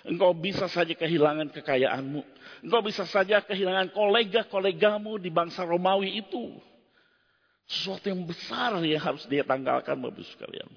Engkau 0.06 0.30
bisa 0.38 0.70
saja 0.70 0.94
kehilangan 0.94 1.50
kekayaanmu. 1.50 2.22
Engkau 2.62 2.80
bisa 2.82 3.02
saja 3.06 3.42
kehilangan 3.42 3.90
kolega-kolegamu 3.90 5.18
di 5.18 5.30
bangsa 5.30 5.66
Romawi 5.66 6.22
itu. 6.22 6.54
Sesuatu 7.66 8.06
yang 8.06 8.22
besar 8.22 8.78
yang 8.86 9.02
harus 9.02 9.26
dia 9.26 9.42
tanggalkan 9.42 9.98
Bapak 9.98 10.22
sekalian. 10.22 10.70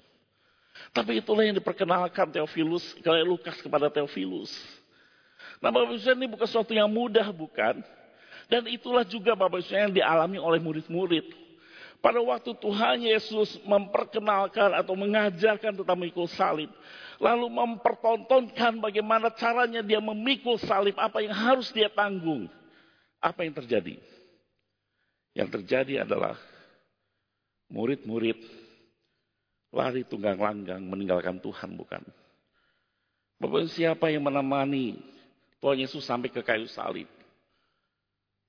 Tapi 0.90 1.22
itulah 1.22 1.46
yang 1.46 1.54
diperkenalkan 1.54 2.34
Theophilus, 2.34 2.82
kalau 3.04 3.22
Lukas 3.22 3.62
kepada 3.62 3.86
Theophilus. 3.92 4.50
Nah 5.60 5.68
Bapak 5.68 5.94
Ibu 5.94 6.16
ini 6.16 6.26
bukan 6.26 6.46
sesuatu 6.48 6.72
yang 6.72 6.88
mudah 6.88 7.30
bukan. 7.30 7.84
Dan 8.50 8.66
itulah 8.66 9.06
juga 9.06 9.38
Bapak 9.38 9.62
Ibu 9.62 9.70
yang 9.70 9.92
dialami 9.94 10.38
oleh 10.40 10.58
murid-murid. 10.58 11.26
Pada 12.00 12.16
waktu 12.24 12.56
Tuhan 12.56 13.04
Yesus 13.04 13.60
memperkenalkan 13.68 14.72
atau 14.72 14.96
mengajarkan 14.96 15.76
tentang 15.76 15.98
memikul 16.00 16.24
salib. 16.32 16.72
Lalu 17.20 17.52
mempertontonkan 17.52 18.80
bagaimana 18.80 19.28
caranya 19.36 19.84
dia 19.84 20.00
memikul 20.00 20.56
salib. 20.56 20.96
Apa 20.96 21.20
yang 21.20 21.36
harus 21.36 21.68
dia 21.76 21.92
tanggung. 21.92 22.48
Apa 23.20 23.44
yang 23.44 23.52
terjadi? 23.52 24.00
Yang 25.36 25.60
terjadi 25.60 26.08
adalah 26.08 26.40
murid-murid 27.68 28.40
lari 29.70 30.02
tunggang 30.08 30.40
langgang 30.40 30.80
meninggalkan 30.80 31.36
Tuhan 31.36 31.76
bukan. 31.76 32.00
Bapak 33.36 33.68
siapa 33.76 34.08
yang 34.08 34.24
menemani 34.24 34.96
Tuhan 35.60 35.84
Yesus 35.84 36.00
sampai 36.08 36.32
ke 36.32 36.40
kayu 36.40 36.64
salib? 36.64 37.19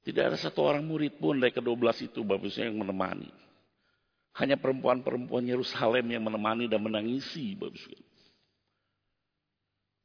Tidak 0.02 0.34
ada 0.34 0.38
satu 0.38 0.66
orang 0.66 0.82
murid 0.82 1.22
pun 1.22 1.38
dari 1.38 1.54
ke-12 1.54 2.10
itu 2.10 2.26
Bapak 2.26 2.50
yang 2.58 2.74
menemani. 2.74 3.30
Hanya 4.34 4.58
perempuan-perempuan 4.58 5.46
Yerusalem 5.46 6.10
yang 6.10 6.26
menemani 6.26 6.66
dan 6.66 6.82
menangisi 6.82 7.54
Bapak. 7.54 8.02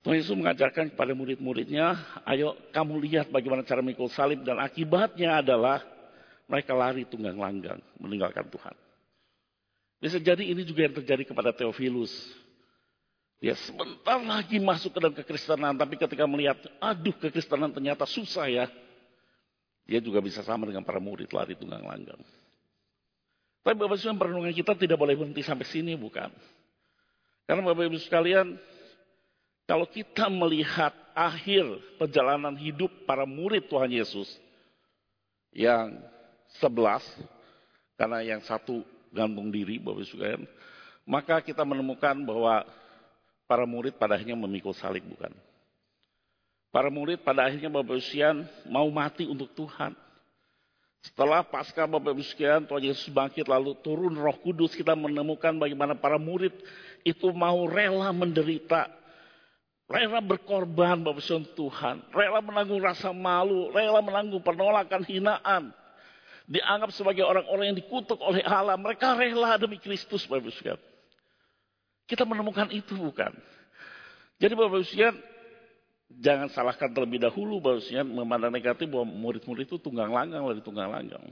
Tuhan 0.04 0.22
Yesus 0.22 0.38
mengajarkan 0.38 0.94
kepada 0.94 1.18
murid-muridnya, 1.18 1.98
ayo 2.30 2.54
kamu 2.70 2.94
lihat 3.10 3.26
bagaimana 3.26 3.66
cara 3.66 3.82
mikul 3.82 4.06
salib 4.06 4.46
dan 4.46 4.62
akibatnya 4.62 5.42
adalah 5.42 5.82
mereka 6.46 6.78
lari 6.78 7.02
tunggang 7.10 7.34
langgang 7.34 7.82
meninggalkan 7.98 8.46
Tuhan. 8.46 8.76
Bisa 9.98 10.22
jadi 10.22 10.46
ini 10.46 10.62
juga 10.62 10.86
yang 10.86 10.94
terjadi 10.94 11.26
kepada 11.26 11.50
Theophilus. 11.50 12.12
Dia 13.42 13.58
sebentar 13.58 14.22
lagi 14.22 14.62
masuk 14.62 14.94
ke 14.94 14.98
dalam 15.02 15.16
kekristenan, 15.18 15.74
tapi 15.74 15.98
ketika 15.98 16.22
melihat, 16.24 16.56
aduh 16.78 17.16
kekristenan 17.18 17.74
ternyata 17.74 18.06
susah 18.06 18.46
ya. 18.46 18.70
Dia 19.86 20.02
juga 20.02 20.18
bisa 20.18 20.42
sama 20.42 20.66
dengan 20.66 20.82
para 20.82 20.98
murid 20.98 21.30
lari 21.30 21.54
tunggang 21.54 21.86
langgang. 21.86 22.18
Tapi 23.62 23.74
Bapak 23.74 23.98
Ibu 23.98 24.18
perenungan 24.18 24.54
kita 24.54 24.78
tidak 24.78 24.98
boleh 24.98 25.14
berhenti 25.18 25.42
sampai 25.42 25.66
sini 25.66 25.94
bukan. 25.94 26.30
Karena 27.46 27.62
Bapak 27.62 27.86
Ibu 27.86 27.98
sekalian, 28.02 28.58
kalau 29.66 29.86
kita 29.86 30.26
melihat 30.30 30.94
akhir 31.14 31.66
perjalanan 31.98 32.54
hidup 32.58 32.90
para 33.06 33.26
murid 33.26 33.66
Tuhan 33.70 33.90
Yesus, 33.90 34.30
yang 35.54 35.98
sebelas, 36.62 37.02
karena 37.98 38.22
yang 38.22 38.42
satu 38.42 38.82
gantung 39.14 39.50
diri 39.50 39.78
Bapak 39.78 40.02
Ibu 40.02 40.10
sekalian, 40.10 40.42
maka 41.06 41.38
kita 41.42 41.62
menemukan 41.62 42.18
bahwa 42.26 42.66
para 43.46 43.62
murid 43.62 43.94
pada 43.94 44.18
akhirnya 44.18 44.34
memikul 44.34 44.74
salib 44.74 45.06
bukan. 45.06 45.30
Para 46.76 46.92
murid 46.92 47.24
pada 47.24 47.48
akhirnya 47.48 47.72
Bapak 47.72 47.88
Ibu 47.88 48.04
sekalian 48.04 48.44
mau 48.68 48.84
mati 48.92 49.24
untuk 49.24 49.48
Tuhan. 49.56 49.96
Setelah 51.00 51.40
pasca 51.40 51.88
Bapak 51.88 52.12
Ibu 52.12 52.20
sekalian, 52.20 52.68
Tuhan 52.68 52.84
Yesus 52.84 53.08
bangkit 53.08 53.48
lalu 53.48 53.72
turun 53.80 54.12
roh 54.12 54.36
kudus, 54.44 54.76
kita 54.76 54.92
menemukan 54.92 55.56
bagaimana 55.56 55.96
para 55.96 56.20
murid 56.20 56.52
itu 57.00 57.32
mau 57.32 57.64
rela 57.64 58.12
menderita. 58.12 58.92
Rela 59.88 60.20
berkorban 60.20 61.00
Bapak 61.00 61.24
Ibu 61.24 61.56
Tuhan. 61.56 62.12
Rela 62.12 62.44
menanggung 62.44 62.84
rasa 62.84 63.08
malu, 63.08 63.72
rela 63.72 64.04
menanggung 64.04 64.44
penolakan 64.44 65.00
hinaan 65.08 65.72
dianggap 66.44 66.92
sebagai 66.92 67.24
orang-orang 67.24 67.72
yang 67.72 67.78
dikutuk 67.80 68.20
oleh 68.20 68.44
Allah. 68.44 68.76
Mereka 68.76 69.16
rela 69.16 69.56
demi 69.56 69.80
Kristus, 69.80 70.28
Bapak 70.28 70.44
Ibu 70.44 70.76
Kita 72.04 72.28
menemukan 72.28 72.68
itu 72.68 73.00
bukan? 73.00 73.32
Jadi 74.36 74.52
Bapak 74.52 74.84
Ibu 74.84 75.16
jangan 76.16 76.48
salahkan 76.48 76.88
terlebih 76.92 77.20
dahulu 77.20 77.60
bahwasanya 77.60 78.04
memandang 78.04 78.52
negatif 78.52 78.88
bahwa 78.88 79.06
murid-murid 79.08 79.68
itu 79.68 79.76
tunggang 79.76 80.08
langgang 80.08 80.44
lari 80.44 80.64
tunggang 80.64 80.88
langgang. 80.88 81.24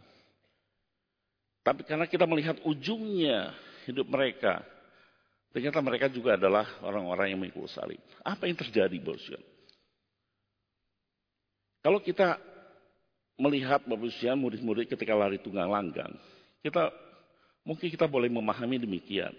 Tapi 1.65 1.81
karena 1.89 2.05
kita 2.05 2.29
melihat 2.29 2.61
ujungnya 2.61 3.57
hidup 3.89 4.05
mereka, 4.13 4.61
ternyata 5.57 5.81
mereka 5.81 6.07
juga 6.13 6.37
adalah 6.37 6.69
orang-orang 6.85 7.33
yang 7.33 7.41
mengikut 7.41 7.73
salib. 7.73 8.01
Apa 8.21 8.45
yang 8.45 8.57
terjadi, 8.61 8.97
Bosya? 9.01 9.41
Kalau 11.81 12.01
kita 12.05 12.37
melihat 13.41 13.81
Bapak 13.85 14.37
murid-murid 14.37 14.93
ketika 14.93 15.17
lari 15.17 15.41
tunggang 15.41 15.73
langgang, 15.73 16.13
kita 16.61 16.93
mungkin 17.65 17.89
kita 17.89 18.05
boleh 18.05 18.29
memahami 18.29 18.77
demikian. 18.81 19.33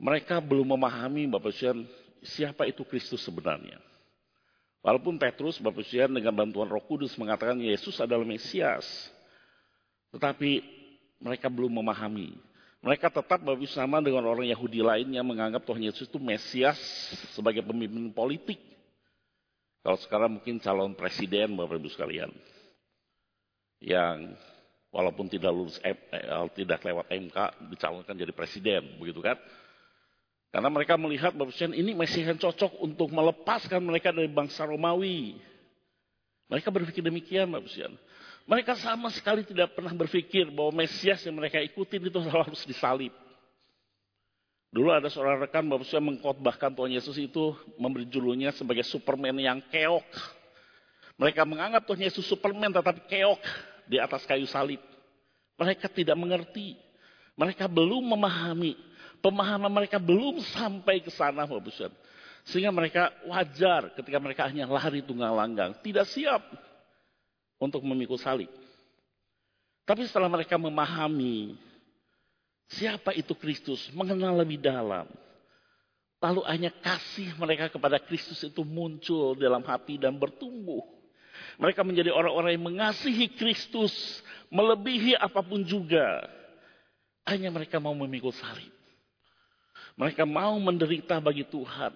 Mereka 0.00 0.40
belum 0.44 0.76
memahami 0.76 1.28
Bapak 1.28 1.52
siapa 2.24 2.64
itu 2.68 2.84
Kristus 2.84 3.20
sebenarnya. 3.24 3.80
Walaupun 4.86 5.18
Petrus, 5.18 5.58
Bapak 5.58 5.82
dengan 5.90 6.30
bantuan 6.30 6.70
Roh 6.70 6.78
Kudus 6.86 7.18
mengatakan 7.18 7.58
Yesus 7.58 7.98
adalah 7.98 8.22
Mesias. 8.22 8.86
Tetapi 10.14 10.62
mereka 11.18 11.50
belum 11.50 11.82
memahami. 11.82 12.38
Mereka 12.86 13.10
tetap 13.10 13.42
Bapak 13.42 13.66
dengan 14.06 14.22
orang 14.30 14.46
Yahudi 14.46 14.86
lainnya 14.86 15.26
menganggap 15.26 15.66
Tuhan 15.66 15.90
Yesus 15.90 16.06
itu 16.06 16.22
Mesias 16.22 16.78
sebagai 17.34 17.66
pemimpin 17.66 18.14
politik. 18.14 18.62
Kalau 19.82 19.98
sekarang 19.98 20.38
mungkin 20.38 20.62
calon 20.62 20.94
presiden 20.94 21.58
Bapak 21.58 21.82
Ibu 21.82 21.90
sekalian. 21.90 22.30
Yang 23.82 24.38
walaupun 24.94 25.26
tidak 25.26 25.50
lulus 25.50 25.82
eh, 25.82 25.98
tidak 26.54 26.86
lewat 26.86 27.10
MK 27.10 27.38
dicalonkan 27.74 28.14
jadi 28.14 28.30
presiden, 28.30 29.02
begitu 29.02 29.18
kan? 29.18 29.34
Karena 30.56 30.72
mereka 30.72 30.96
melihat 30.96 31.36
Bapak 31.36 31.52
ini 31.76 31.92
Mesias 31.92 32.32
yang 32.32 32.40
cocok 32.40 32.80
untuk 32.80 33.12
melepaskan 33.12 33.76
mereka 33.76 34.08
dari 34.08 34.24
bangsa 34.24 34.64
Romawi. 34.64 35.36
Mereka 36.48 36.72
berpikir 36.72 37.04
demikian 37.04 37.44
Bapak 37.52 37.68
Mereka 38.48 38.72
sama 38.80 39.12
sekali 39.12 39.44
tidak 39.44 39.76
pernah 39.76 39.92
berpikir 39.92 40.48
bahwa 40.48 40.80
Mesias 40.80 41.20
yang 41.28 41.36
mereka 41.36 41.60
ikutin 41.60 42.08
itu 42.08 42.20
harus 42.32 42.64
disalib. 42.64 43.12
Dulu 44.72 44.96
ada 44.96 45.12
seorang 45.12 45.44
rekan 45.44 45.68
Bapak 45.68 45.92
Ibu 45.92 46.00
mengkhotbahkan 46.16 46.72
Tuhan 46.72 46.92
Yesus 46.96 47.20
itu 47.20 47.52
memberi 47.76 48.08
julunya 48.08 48.48
sebagai 48.56 48.88
Superman 48.88 49.36
yang 49.36 49.60
keok. 49.68 50.08
Mereka 51.20 51.44
menganggap 51.44 51.84
Tuhan 51.84 52.00
Yesus 52.00 52.24
Superman 52.24 52.72
tetapi 52.72 53.04
keok 53.04 53.44
di 53.92 54.00
atas 54.00 54.24
kayu 54.24 54.48
salib. 54.48 54.80
Mereka 55.60 55.92
tidak 55.92 56.16
mengerti. 56.16 56.80
Mereka 57.36 57.68
belum 57.68 58.16
memahami 58.16 58.85
Pemahaman 59.20 59.72
mereka 59.72 59.96
belum 60.00 60.40
sampai 60.54 61.02
ke 61.02 61.10
sana, 61.10 61.48
Bapak 61.48 61.62
Ibu. 61.62 61.72
Sehingga 62.46 62.70
mereka 62.70 63.10
wajar 63.26 63.90
ketika 63.98 64.18
mereka 64.22 64.46
hanya 64.46 64.70
lari 64.70 65.02
tunggang 65.02 65.34
langgang. 65.34 65.74
Tidak 65.82 66.06
siap 66.06 66.46
untuk 67.58 67.82
memikul 67.82 68.20
salib. 68.20 68.50
Tapi 69.86 70.06
setelah 70.06 70.30
mereka 70.30 70.54
memahami 70.54 71.58
siapa 72.70 73.14
itu 73.14 73.34
Kristus, 73.34 73.90
mengenal 73.94 74.42
lebih 74.42 74.62
dalam. 74.62 75.06
Lalu 76.22 76.42
hanya 76.46 76.70
kasih 76.82 77.34
mereka 77.38 77.70
kepada 77.70 78.02
Kristus 78.02 78.42
itu 78.42 78.62
muncul 78.66 79.38
dalam 79.38 79.62
hati 79.62 79.98
dan 79.98 80.18
bertumbuh. 80.18 80.82
Mereka 81.56 81.86
menjadi 81.86 82.10
orang-orang 82.12 82.56
yang 82.56 82.66
mengasihi 82.66 83.30
Kristus 83.32 83.92
melebihi 84.50 85.16
apa 85.16 85.42
pun 85.42 85.62
juga. 85.62 86.24
Hanya 87.26 87.50
mereka 87.50 87.82
mau 87.82 87.94
memikul 87.94 88.32
salib. 88.32 88.75
Mereka 89.96 90.28
mau 90.28 90.60
menderita 90.60 91.16
bagi 91.18 91.42
Tuhan. 91.48 91.92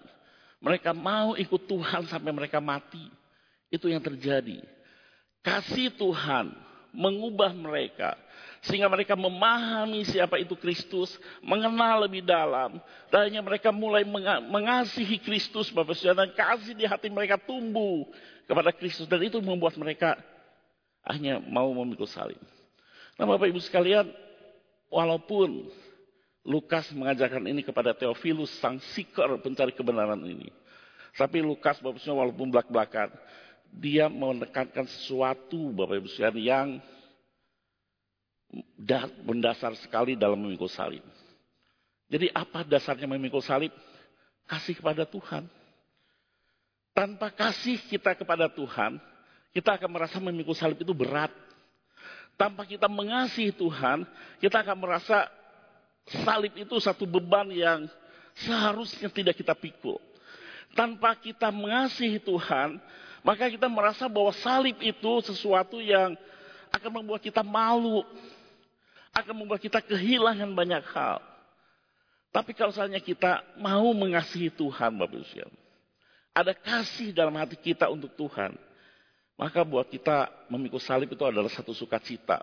Mereka 0.60 0.96
mau 0.96 1.36
ikut 1.36 1.62
Tuhan 1.68 2.08
sampai 2.08 2.32
mereka 2.32 2.56
mati. 2.60 3.04
Itu 3.68 3.92
yang 3.92 4.00
terjadi. 4.00 4.64
Kasih 5.44 5.92
Tuhan 5.96 6.52
mengubah 6.96 7.52
mereka. 7.52 8.16
Sehingga 8.60 8.88
mereka 8.92 9.16
memahami 9.16 10.04
siapa 10.08 10.40
itu 10.40 10.56
Kristus. 10.56 11.16
Mengenal 11.44 12.08
lebih 12.08 12.24
dalam. 12.24 12.80
Dan 13.12 13.36
mereka 13.44 13.68
mulai 13.68 14.04
mengasihi 14.48 15.20
Kristus. 15.20 15.68
Bapak 15.68 15.96
Saudara. 15.96 16.24
Dan 16.24 16.32
kasih 16.32 16.72
di 16.72 16.88
hati 16.88 17.12
mereka 17.12 17.36
tumbuh 17.36 18.08
kepada 18.48 18.72
Kristus. 18.72 19.04
Dan 19.08 19.20
itu 19.24 19.40
membuat 19.44 19.76
mereka 19.76 20.16
hanya 21.04 21.40
mau 21.40 21.68
memikul 21.72 22.08
salib. 22.08 22.40
Nah 23.20 23.28
Bapak 23.28 23.48
Ibu 23.48 23.60
sekalian. 23.60 24.08
Walaupun 24.90 25.68
Lukas 26.40 26.88
mengajarkan 26.96 27.44
ini 27.44 27.60
kepada 27.60 27.92
Theophilus, 27.92 28.48
sang 28.64 28.80
seeker 28.96 29.28
pencari 29.44 29.76
kebenaran 29.76 30.20
ini. 30.24 30.48
Tapi 31.12 31.44
Lukas, 31.44 31.76
Bapak 31.84 32.00
Ibu 32.00 32.16
walaupun 32.16 32.48
belak-belakan, 32.48 33.12
dia 33.68 34.08
menekankan 34.08 34.88
sesuatu, 34.88 35.74
Bapak 35.76 36.00
Ibu 36.00 36.08
sekalian, 36.08 36.40
yang 36.40 36.68
mendasar 39.22 39.76
sekali 39.78 40.16
dalam 40.16 40.40
memikul 40.40 40.70
salib. 40.70 41.04
Jadi 42.10 42.26
apa 42.34 42.66
dasarnya 42.66 43.06
memikul 43.06 43.44
salib? 43.44 43.70
Kasih 44.48 44.74
kepada 44.74 45.06
Tuhan. 45.06 45.46
Tanpa 46.90 47.30
kasih 47.30 47.78
kita 47.86 48.18
kepada 48.18 48.50
Tuhan, 48.50 48.98
kita 49.54 49.78
akan 49.78 49.90
merasa 49.94 50.18
memikul 50.18 50.56
salib 50.58 50.82
itu 50.82 50.90
berat. 50.90 51.30
Tanpa 52.34 52.66
kita 52.66 52.90
mengasihi 52.90 53.54
Tuhan, 53.54 54.02
kita 54.42 54.64
akan 54.64 54.76
merasa 54.80 55.28
Salib 56.08 56.56
itu 56.56 56.76
satu 56.80 57.04
beban 57.04 57.48
yang 57.52 57.86
seharusnya 58.40 59.12
tidak 59.12 59.36
kita 59.36 59.52
pikul. 59.52 60.00
Tanpa 60.72 61.18
kita 61.18 61.50
mengasihi 61.50 62.22
Tuhan, 62.22 62.78
maka 63.26 63.50
kita 63.50 63.66
merasa 63.66 64.06
bahwa 64.06 64.30
salib 64.38 64.78
itu 64.80 65.12
sesuatu 65.26 65.82
yang 65.82 66.14
akan 66.70 67.02
membuat 67.02 67.20
kita 67.20 67.42
malu. 67.42 68.06
Akan 69.10 69.34
membuat 69.34 69.58
kita 69.58 69.82
kehilangan 69.82 70.54
banyak 70.54 70.86
hal. 70.94 71.18
Tapi 72.30 72.54
kalau 72.54 72.70
misalnya 72.70 73.02
kita 73.02 73.42
mau 73.58 73.90
mengasihi 73.90 74.54
Tuhan, 74.54 74.94
Bapak 74.94 75.18
Ibu 75.18 75.50
ada 76.30 76.54
kasih 76.54 77.10
dalam 77.10 77.34
hati 77.34 77.58
kita 77.58 77.90
untuk 77.90 78.14
Tuhan, 78.14 78.54
maka 79.34 79.66
buat 79.66 79.90
kita 79.90 80.30
memikul 80.46 80.78
salib 80.78 81.10
itu 81.10 81.24
adalah 81.26 81.50
satu 81.50 81.74
sukacita. 81.74 82.40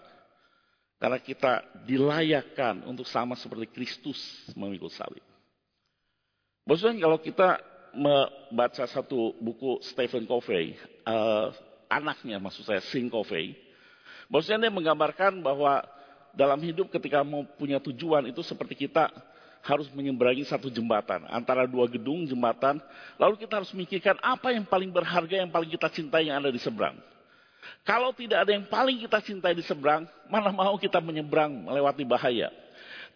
Karena 0.97 1.21
kita 1.21 1.62
dilayakkan 1.86 2.81
untuk 2.89 3.05
sama 3.05 3.38
seperti 3.38 3.69
Kristus 3.69 4.17
memikul 4.57 4.89
salib. 4.89 5.21
Maksudnya 6.65 7.05
kalau 7.05 7.21
kita 7.21 7.62
membaca 7.93 8.83
satu 8.89 9.38
buku 9.38 9.79
Stephen 9.86 10.25
Covey, 10.25 10.73
uh, 11.05 11.53
anaknya 11.88 12.41
maksud 12.41 12.65
saya, 12.65 12.81
Sing 12.81 13.07
Covey, 13.13 13.53
maksudnya 14.27 14.67
dia 14.67 14.73
menggambarkan 14.73 15.39
bahwa 15.39 15.86
dalam 16.36 16.60
hidup 16.62 16.89
ketika 16.93 17.21
mau 17.21 17.45
punya 17.57 17.81
tujuan 17.81 18.29
itu 18.29 18.41
seperti 18.45 18.89
kita 18.89 19.10
harus 19.65 19.89
menyeberangi 19.89 20.45
satu 20.45 20.69
jembatan 20.69 21.25
antara 21.27 21.65
dua 21.65 21.89
gedung 21.89 22.23
jembatan 22.29 22.77
lalu 23.17 23.41
kita 23.41 23.57
harus 23.57 23.73
memikirkan 23.73 24.15
apa 24.21 24.53
yang 24.53 24.63
paling 24.63 24.93
berharga 24.93 25.43
yang 25.43 25.49
paling 25.49 25.67
kita 25.67 25.89
cintai 25.89 26.29
yang 26.29 26.39
ada 26.39 26.53
di 26.53 26.62
seberang 26.62 26.93
kalau 27.88 28.12
tidak 28.12 28.43
ada 28.43 28.51
yang 28.51 28.67
paling 28.67 28.99
kita 28.99 29.23
cintai 29.23 29.56
di 29.56 29.63
seberang, 29.63 30.06
mana 30.27 30.51
mau 30.51 30.75
kita 30.75 30.99
menyeberang 30.99 31.67
melewati 31.67 32.03
bahaya. 32.03 32.51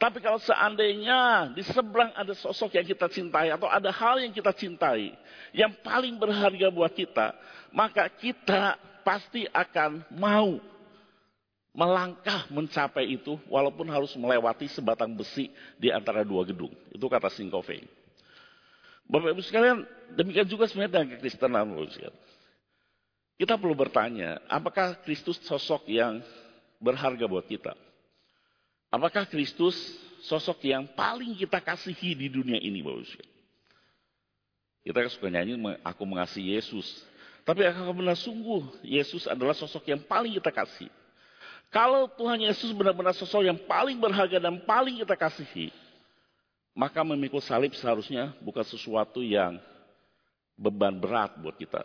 Tapi 0.01 0.17
kalau 0.17 0.41
seandainya 0.41 1.53
di 1.53 1.61
seberang 1.61 2.09
ada 2.17 2.33
sosok 2.33 2.73
yang 2.73 2.87
kita 2.89 3.05
cintai 3.05 3.53
atau 3.53 3.69
ada 3.69 3.93
hal 3.93 4.17
yang 4.17 4.33
kita 4.33 4.49
cintai 4.49 5.13
yang 5.53 5.69
paling 5.85 6.17
berharga 6.17 6.73
buat 6.73 6.89
kita, 6.89 7.37
maka 7.69 8.09
kita 8.09 8.81
pasti 9.05 9.45
akan 9.53 10.01
mau 10.17 10.57
melangkah 11.71 12.49
mencapai 12.51 13.15
itu 13.15 13.39
walaupun 13.47 13.87
harus 13.87 14.11
melewati 14.17 14.67
sebatang 14.73 15.13
besi 15.13 15.53
di 15.77 15.93
antara 15.93 16.25
dua 16.25 16.43
gedung. 16.49 16.73
Itu 16.91 17.05
kata 17.05 17.31
Singkove. 17.31 17.85
Bapak 19.11 19.35
Ibu 19.35 19.43
sekalian, 19.43 19.83
demikian 20.15 20.47
juga 20.47 20.65
sebenarnya 20.71 20.97
dengan 20.97 21.07
kekristenan. 21.19 21.67
Kita 23.41 23.57
perlu 23.57 23.73
bertanya, 23.73 24.37
apakah 24.45 24.93
Kristus 25.01 25.41
sosok 25.41 25.89
yang 25.89 26.21
berharga 26.77 27.25
buat 27.25 27.41
kita? 27.49 27.73
Apakah 28.93 29.25
Kristus 29.25 29.73
sosok 30.21 30.61
yang 30.69 30.85
paling 30.93 31.33
kita 31.33 31.57
kasihi 31.57 32.13
di 32.13 32.29
dunia 32.29 32.61
ini, 32.61 32.85
Bapak 32.85 33.17
Kita 34.85 35.09
suka 35.09 35.33
nyanyi, 35.33 35.57
aku 35.81 36.05
mengasihi 36.05 36.53
Yesus. 36.53 36.85
Tapi 37.41 37.65
akan 37.65 38.05
benar 38.05 38.13
sungguh, 38.13 38.77
Yesus 38.85 39.25
adalah 39.25 39.57
sosok 39.57 39.89
yang 39.89 40.05
paling 40.05 40.37
kita 40.37 40.53
kasih. 40.53 40.93
Kalau 41.73 42.05
Tuhan 42.13 42.45
Yesus 42.45 42.69
benar-benar 42.77 43.17
sosok 43.17 43.41
yang 43.41 43.57
paling 43.65 43.97
berharga 43.97 44.37
dan 44.37 44.61
paling 44.69 45.01
kita 45.01 45.17
kasihi, 45.17 45.73
maka 46.77 47.01
memikul 47.01 47.41
salib 47.41 47.73
seharusnya 47.73 48.37
bukan 48.37 48.61
sesuatu 48.69 49.25
yang 49.25 49.57
beban 50.53 50.93
berat 50.93 51.33
buat 51.41 51.57
kita. 51.57 51.81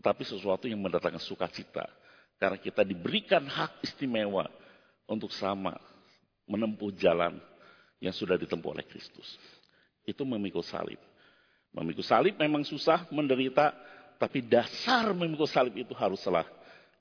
Tetapi 0.00 0.24
sesuatu 0.24 0.64
yang 0.64 0.80
mendatangkan 0.80 1.20
sukacita. 1.20 1.84
Karena 2.40 2.56
kita 2.56 2.80
diberikan 2.80 3.44
hak 3.44 3.84
istimewa 3.84 4.48
untuk 5.04 5.28
sama 5.28 5.76
menempuh 6.48 6.88
jalan 6.96 7.36
yang 8.00 8.16
sudah 8.16 8.40
ditempuh 8.40 8.72
oleh 8.72 8.88
Kristus. 8.88 9.36
Itu 10.08 10.24
memikul 10.24 10.64
salib. 10.64 10.96
Memikul 11.76 12.00
salib 12.00 12.40
memang 12.40 12.64
susah, 12.64 13.04
menderita, 13.12 13.76
tapi 14.16 14.40
dasar 14.40 15.12
memikul 15.12 15.44
salib 15.44 15.76
itu 15.76 15.92
haruslah 15.92 16.48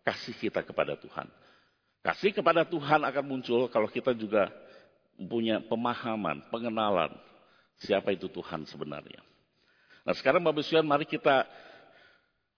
kasih 0.04 0.36
kita 0.36 0.60
kepada 0.60 1.00
Tuhan. 1.00 1.32
Kasih 2.04 2.36
kepada 2.36 2.68
Tuhan 2.68 3.00
akan 3.08 3.24
muncul 3.24 3.72
kalau 3.72 3.88
kita 3.88 4.12
juga 4.12 4.52
punya 5.16 5.64
pemahaman, 5.64 6.44
pengenalan 6.52 7.16
siapa 7.80 8.12
itu 8.12 8.28
Tuhan 8.28 8.68
sebenarnya. 8.68 9.24
Nah 10.04 10.16
sekarang 10.16 10.44
Bapak 10.44 10.64
Ibu 10.64 10.84
mari 10.84 11.08
kita 11.08 11.48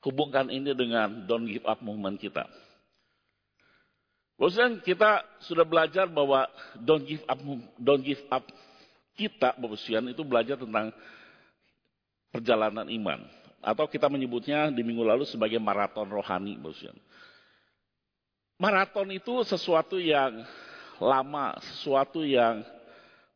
hubungkan 0.01 0.49
ini 0.49 0.73
dengan 0.73 1.25
don't 1.29 1.45
give 1.45 1.65
up 1.65 1.79
movement 1.81 2.17
kita. 2.17 2.45
Bapak 4.41 4.81
kita 4.81 5.21
sudah 5.45 5.61
belajar 5.61 6.09
bahwa 6.09 6.49
don't 6.81 7.05
give 7.05 7.21
up, 7.29 7.37
don't 7.77 8.01
give 8.01 8.21
up 8.33 8.41
kita 9.13 9.53
Ibu 9.53 10.09
itu 10.09 10.25
belajar 10.25 10.57
tentang 10.57 10.89
perjalanan 12.33 12.89
iman. 12.89 13.21
Atau 13.61 13.85
kita 13.85 14.09
menyebutnya 14.09 14.73
di 14.73 14.81
minggu 14.81 15.05
lalu 15.05 15.29
sebagai 15.29 15.61
maraton 15.61 16.09
rohani 16.09 16.57
Ibu 16.57 16.73
Maraton 18.57 19.09
itu 19.13 19.45
sesuatu 19.45 20.01
yang 20.01 20.41
lama, 20.97 21.57
sesuatu 21.61 22.25
yang 22.25 22.65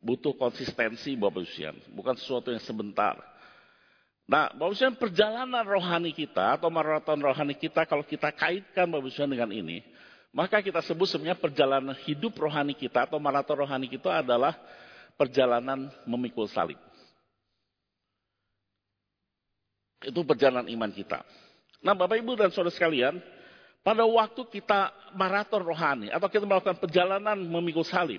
butuh 0.02 0.34
konsistensi 0.38 1.14
Bapak 1.14 1.46
bukan 1.90 2.14
sesuatu 2.18 2.50
yang 2.50 2.62
sebentar. 2.62 3.18
Nah, 4.26 4.50
Bapak 4.50 4.74
Ibu 4.74 4.98
perjalanan 4.98 5.62
rohani 5.62 6.10
kita 6.10 6.58
atau 6.58 6.66
maraton 6.66 7.22
rohani 7.22 7.54
kita 7.54 7.86
kalau 7.86 8.02
kita 8.02 8.34
kaitkan 8.34 8.90
Bapak 8.90 9.06
Ibu 9.06 9.30
dengan 9.30 9.50
ini, 9.54 9.86
maka 10.34 10.58
kita 10.58 10.82
sebut 10.82 11.06
sebenarnya 11.06 11.38
perjalanan 11.38 11.94
hidup 12.02 12.34
rohani 12.34 12.74
kita 12.74 13.06
atau 13.06 13.22
maraton 13.22 13.62
rohani 13.62 13.86
kita 13.86 14.26
adalah 14.26 14.58
perjalanan 15.14 15.86
memikul 16.10 16.50
salib. 16.50 16.76
Itu 20.02 20.26
perjalanan 20.26 20.66
iman 20.74 20.90
kita. 20.90 21.22
Nah, 21.86 21.94
Bapak 21.94 22.18
Ibu 22.18 22.34
dan 22.34 22.50
Saudara 22.50 22.74
sekalian, 22.74 23.22
pada 23.86 24.02
waktu 24.02 24.42
kita 24.50 24.90
maraton 25.14 25.62
rohani 25.62 26.10
atau 26.10 26.26
kita 26.26 26.42
melakukan 26.42 26.82
perjalanan 26.82 27.38
memikul 27.38 27.86
salib, 27.86 28.18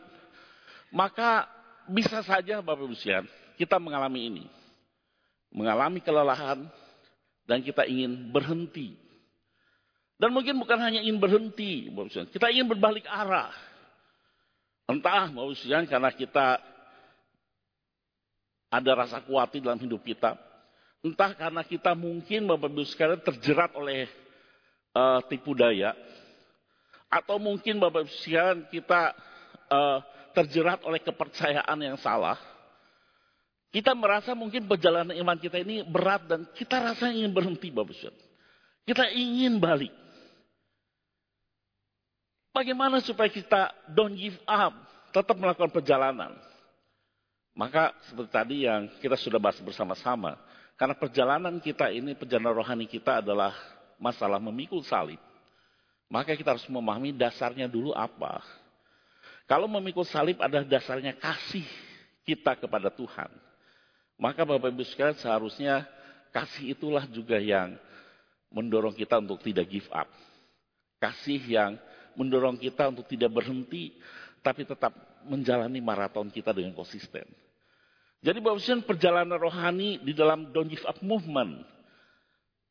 maka 0.88 1.52
bisa 1.92 2.24
saja 2.24 2.64
Bapak 2.64 2.88
Ibu 2.88 2.96
sekalian 2.96 3.28
kita 3.60 3.76
mengalami 3.76 4.32
ini. 4.32 4.57
Mengalami 5.52 6.04
kelelahan 6.04 6.68
dan 7.48 7.64
kita 7.64 7.88
ingin 7.88 8.30
berhenti. 8.30 8.98
Dan 10.18 10.34
mungkin 10.34 10.58
bukan 10.58 10.82
hanya 10.82 11.00
ingin 11.00 11.22
berhenti, 11.22 11.94
kita 12.34 12.50
ingin 12.50 12.66
berbalik 12.66 13.06
arah. 13.06 13.54
Entah 14.90 15.30
Bapak 15.30 15.54
Ibu 15.54 15.86
karena 15.86 16.10
kita 16.10 16.58
ada 18.68 18.92
rasa 18.98 19.22
khawatir 19.22 19.62
dalam 19.62 19.78
hidup 19.78 20.02
kita. 20.02 20.34
Entah 21.06 21.38
karena 21.38 21.62
kita 21.62 21.94
mungkin 21.94 22.50
Bapak 22.50 22.72
Ibu 22.74 22.84
sekalian 22.90 23.22
terjerat 23.22 23.78
oleh 23.78 24.10
uh, 24.98 25.22
tipu 25.30 25.54
daya, 25.54 25.94
atau 27.14 27.38
mungkin 27.38 27.78
Bapak 27.78 28.10
Ibu 28.10 28.12
sekalian 28.26 28.66
kita 28.74 29.14
uh, 29.70 30.02
terjerat 30.34 30.82
oleh 30.82 30.98
kepercayaan 30.98 31.78
yang 31.78 31.98
salah. 32.02 32.42
Kita 33.68 33.92
merasa 33.92 34.32
mungkin 34.32 34.64
perjalanan 34.64 35.12
iman 35.12 35.38
kita 35.38 35.60
ini 35.60 35.84
berat 35.84 36.24
dan 36.24 36.48
kita 36.56 36.80
rasa 36.80 37.12
ingin 37.12 37.36
berhenti 37.36 37.68
Bapak 37.68 37.92
Ibu 37.92 38.10
Kita 38.88 39.12
ingin 39.12 39.60
balik. 39.60 39.92
Bagaimana 42.56 43.04
supaya 43.04 43.30
kita 43.30 43.70
don't 43.92 44.18
give 44.18 44.40
up, 44.50 44.74
tetap 45.14 45.36
melakukan 45.38 45.70
perjalanan. 45.70 46.34
Maka 47.54 47.94
seperti 48.10 48.32
tadi 48.34 48.58
yang 48.66 48.90
kita 48.98 49.14
sudah 49.20 49.38
bahas 49.38 49.60
bersama-sama, 49.62 50.38
karena 50.78 50.96
perjalanan 50.98 51.58
kita 51.62 51.90
ini, 51.90 52.14
perjalanan 52.14 52.58
rohani 52.58 52.86
kita 52.86 53.22
adalah 53.22 53.54
masalah 53.98 54.38
memikul 54.38 54.82
salib, 54.86 55.18
maka 56.08 56.38
kita 56.38 56.56
harus 56.56 56.66
memahami 56.70 57.14
dasarnya 57.14 57.66
dulu 57.66 57.92
apa. 57.94 58.42
Kalau 59.50 59.66
memikul 59.66 60.06
salib 60.06 60.38
adalah 60.42 60.66
dasarnya 60.66 61.18
kasih 61.18 61.66
kita 62.26 62.58
kepada 62.58 62.94
Tuhan. 62.94 63.47
Maka 64.18 64.42
Bapak 64.44 64.74
Ibu 64.74 64.84
sekalian 64.86 65.18
seharusnya 65.22 65.86
kasih 66.34 66.74
itulah 66.74 67.06
juga 67.06 67.38
yang 67.38 67.78
mendorong 68.50 68.98
kita 68.98 69.22
untuk 69.22 69.42
tidak 69.46 69.70
give 69.70 69.90
up. 69.94 70.10
Kasih 70.98 71.42
yang 71.46 71.78
mendorong 72.18 72.58
kita 72.58 72.90
untuk 72.90 73.06
tidak 73.06 73.30
berhenti, 73.30 73.94
tapi 74.42 74.66
tetap 74.66 74.94
menjalani 75.30 75.78
maraton 75.78 76.34
kita 76.34 76.50
dengan 76.50 76.74
konsisten. 76.74 77.26
Jadi 78.26 78.42
Bapak 78.42 78.58
Ibu 78.58 78.82
perjalanan 78.90 79.38
rohani 79.38 80.02
di 80.02 80.18
dalam 80.18 80.50
Don't 80.50 80.74
Give 80.74 80.86
Up 80.90 80.98
Movement 81.06 81.62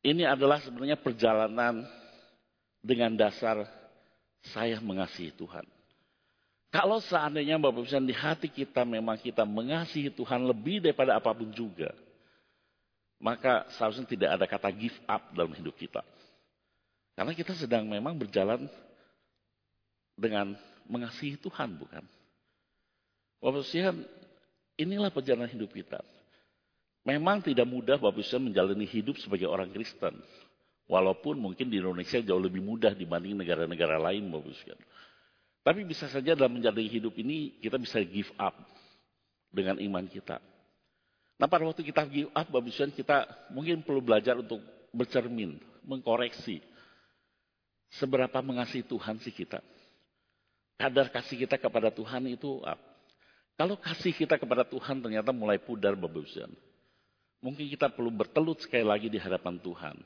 ini 0.03 0.27
adalah 0.27 0.59
sebenarnya 0.63 0.99
perjalanan 0.99 1.87
dengan 2.83 3.15
dasar 3.15 3.63
saya 4.55 4.79
mengasihi 4.79 5.35
Tuhan. 5.35 5.76
Kalau 6.77 7.01
seandainya 7.01 7.57
Bapak 7.57 7.89
Ibu 7.89 8.05
di 8.05 8.13
hati 8.13 8.53
kita 8.53 8.85
memang 8.85 9.17
kita 9.17 9.41
mengasihi 9.49 10.13
Tuhan 10.13 10.45
lebih 10.45 10.77
daripada 10.85 11.17
apa 11.17 11.33
pun 11.33 11.49
juga. 11.49 11.89
Maka 13.17 13.65
seharusnya 13.73 14.05
tidak 14.05 14.29
ada 14.37 14.45
kata 14.45 14.69
give 14.77 14.93
up 15.09 15.25
dalam 15.33 15.57
hidup 15.57 15.73
kita. 15.73 16.05
Karena 17.17 17.33
kita 17.33 17.57
sedang 17.57 17.89
memang 17.89 18.13
berjalan 18.13 18.69
dengan 20.13 20.53
mengasihi 20.85 21.41
Tuhan 21.41 21.81
bukan? 21.81 22.05
Bapak 23.41 23.65
Ibu 23.73 24.05
inilah 24.77 25.09
perjalanan 25.09 25.49
hidup 25.49 25.73
kita. 25.73 25.97
Memang 27.09 27.41
tidak 27.41 27.65
mudah 27.65 27.97
Bapak 27.97 28.21
Ibu 28.21 28.53
menjalani 28.53 28.85
hidup 28.85 29.17
sebagai 29.17 29.49
orang 29.49 29.73
Kristen. 29.73 30.13
Walaupun 30.85 31.41
mungkin 31.41 31.73
di 31.73 31.81
Indonesia 31.81 32.21
jauh 32.21 32.37
lebih 32.37 32.61
mudah 32.61 32.93
dibanding 32.93 33.33
negara-negara 33.33 33.97
lain 33.97 34.29
Bapak 34.29 34.45
Ibu 34.45 34.77
Tapi 35.67 35.83
bisa 35.83 36.07
saja 36.07 36.31
dalam 36.31 36.55
menjalani 36.55 36.87
hidup 36.87 37.11
ini 37.19 37.59
kita 37.59 37.75
bisa 37.75 37.99
give 37.99 38.31
up 38.39 38.55
dengan 39.51 39.75
iman 39.83 40.07
kita. 40.07 40.39
Nah 41.35 41.47
pada 41.51 41.67
waktu 41.67 41.83
kita 41.83 42.07
give 42.07 42.31
up 42.31 42.47
Bapak 42.47 42.71
Ibu 42.71 42.95
kita 42.95 43.27
mungkin 43.51 43.83
perlu 43.83 43.99
belajar 43.99 44.39
untuk 44.39 44.63
bercermin, 44.95 45.59
mengkoreksi. 45.83 46.63
Seberapa 47.99 48.39
mengasihi 48.39 48.87
Tuhan 48.87 49.19
sih 49.19 49.35
kita. 49.35 49.59
Kadar 50.79 51.11
kasih 51.11 51.43
kita 51.43 51.59
kepada 51.59 51.91
Tuhan 51.91 52.31
itu 52.31 52.63
apa? 52.63 52.87
Kalau 53.59 53.75
kasih 53.75 54.15
kita 54.15 54.39
kepada 54.39 54.63
Tuhan 54.63 55.03
ternyata 55.03 55.35
mulai 55.35 55.59
pudar 55.59 55.99
Bapak 55.99 56.23
Ibu 56.23 56.47
Mungkin 57.43 57.67
kita 57.67 57.91
perlu 57.91 58.07
bertelut 58.07 58.63
sekali 58.63 58.87
lagi 58.87 59.11
di 59.11 59.19
hadapan 59.19 59.59
Tuhan. 59.59 59.99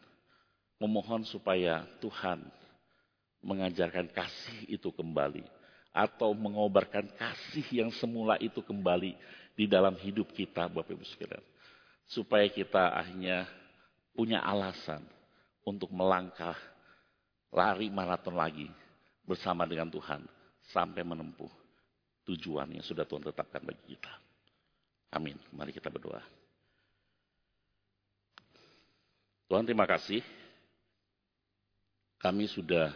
Memohon 0.82 1.22
supaya 1.30 1.86
Tuhan 2.02 2.50
mengajarkan 3.42 4.10
kasih 4.10 4.70
itu 4.70 4.90
kembali. 4.94 5.44
Atau 5.92 6.32
mengobarkan 6.32 7.12
kasih 7.20 7.84
yang 7.84 7.92
semula 7.92 8.40
itu 8.40 8.64
kembali 8.64 9.12
di 9.60 9.66
dalam 9.68 10.00
hidup 10.00 10.32
kita 10.32 10.72
Bapak 10.72 10.96
Ibu 10.96 11.04
sekalian. 11.04 11.44
Supaya 12.08 12.48
kita 12.48 12.96
akhirnya 12.96 13.44
punya 14.16 14.40
alasan 14.40 15.04
untuk 15.68 15.92
melangkah 15.92 16.56
lari 17.52 17.92
maraton 17.92 18.40
lagi 18.40 18.72
bersama 19.28 19.68
dengan 19.68 19.92
Tuhan 19.92 20.24
sampai 20.72 21.04
menempuh 21.04 21.52
tujuan 22.32 22.72
yang 22.72 22.86
sudah 22.86 23.04
Tuhan 23.04 23.28
tetapkan 23.28 23.60
bagi 23.60 23.96
kita. 23.96 24.14
Amin. 25.12 25.36
Mari 25.52 25.76
kita 25.76 25.92
berdoa. 25.92 26.24
Tuhan 29.52 29.68
terima 29.68 29.84
kasih. 29.84 30.24
Kami 32.16 32.48
sudah 32.48 32.96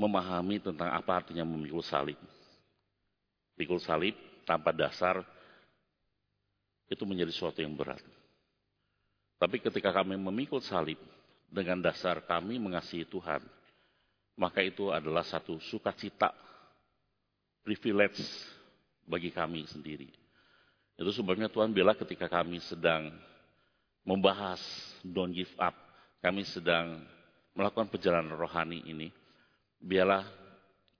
memahami 0.00 0.56
tentang 0.64 0.88
apa 0.88 1.20
artinya 1.20 1.44
memikul 1.44 1.84
salib. 1.84 2.16
Pikul 3.52 3.76
salib 3.76 4.16
tanpa 4.48 4.72
dasar 4.72 5.20
itu 6.88 7.04
menjadi 7.04 7.28
sesuatu 7.28 7.60
yang 7.60 7.76
berat. 7.76 8.00
Tapi 9.36 9.60
ketika 9.60 9.92
kami 9.92 10.16
memikul 10.16 10.64
salib 10.64 10.96
dengan 11.52 11.84
dasar 11.84 12.24
kami 12.24 12.56
mengasihi 12.56 13.04
Tuhan, 13.04 13.44
maka 14.40 14.64
itu 14.64 14.88
adalah 14.88 15.20
satu 15.20 15.60
sukacita, 15.60 16.32
privilege 17.60 18.24
bagi 19.04 19.28
kami 19.28 19.68
sendiri. 19.68 20.08
Itu 20.96 21.12
sebabnya 21.12 21.52
Tuhan 21.52 21.76
bilang 21.76 21.96
ketika 21.96 22.28
kami 22.28 22.60
sedang 22.64 23.12
membahas 24.04 24.60
don't 25.04 25.32
give 25.36 25.52
up. 25.60 25.76
Kami 26.20 26.44
sedang 26.44 27.00
melakukan 27.56 27.88
perjalanan 27.88 28.36
rohani 28.36 28.84
ini. 28.84 29.08
Biarlah 29.80 30.28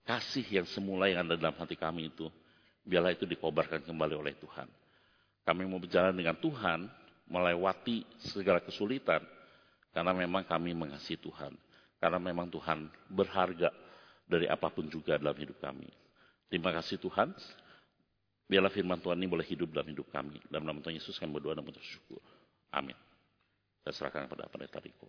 kasih 0.08 0.44
yang 0.48 0.66
semula 0.66 1.06
yang 1.06 1.28
ada 1.28 1.36
dalam 1.36 1.54
hati 1.54 1.76
kami 1.76 2.08
itu, 2.08 2.26
biarlah 2.82 3.12
itu 3.12 3.28
dikobarkan 3.28 3.84
kembali 3.84 4.16
oleh 4.16 4.34
Tuhan. 4.40 4.66
Kami 5.44 5.62
mau 5.68 5.78
berjalan 5.80 6.16
dengan 6.16 6.36
Tuhan, 6.40 6.88
melewati 7.28 8.04
segala 8.32 8.64
kesulitan, 8.64 9.20
karena 9.92 10.12
memang 10.16 10.42
kami 10.48 10.72
mengasihi 10.72 11.20
Tuhan. 11.20 11.54
Karena 12.00 12.16
memang 12.16 12.48
Tuhan 12.48 12.88
berharga 13.12 13.68
dari 14.24 14.48
apa 14.48 14.72
pun 14.72 14.88
juga 14.88 15.20
dalam 15.20 15.36
hidup 15.36 15.60
kami. 15.60 15.90
Terima 16.48 16.72
kasih 16.72 16.96
Tuhan. 16.96 17.36
Biarlah 18.50 18.72
firman 18.72 18.98
Tuhan 18.98 19.20
ini 19.20 19.28
boleh 19.30 19.46
hidup 19.46 19.70
dalam 19.70 19.86
hidup 19.92 20.08
kami. 20.10 20.40
Dalam 20.48 20.66
nama 20.66 20.80
Tuhan 20.82 20.96
Yesus 20.96 21.20
kami 21.20 21.36
berdoa 21.38 21.54
dan 21.54 21.62
bersyukur. 21.62 22.18
Amin. 22.72 22.96
Saya 23.84 23.94
serahkan 23.94 24.26
kepada 24.26 24.48
pendeta 24.50 24.80
Riko. 24.80 25.06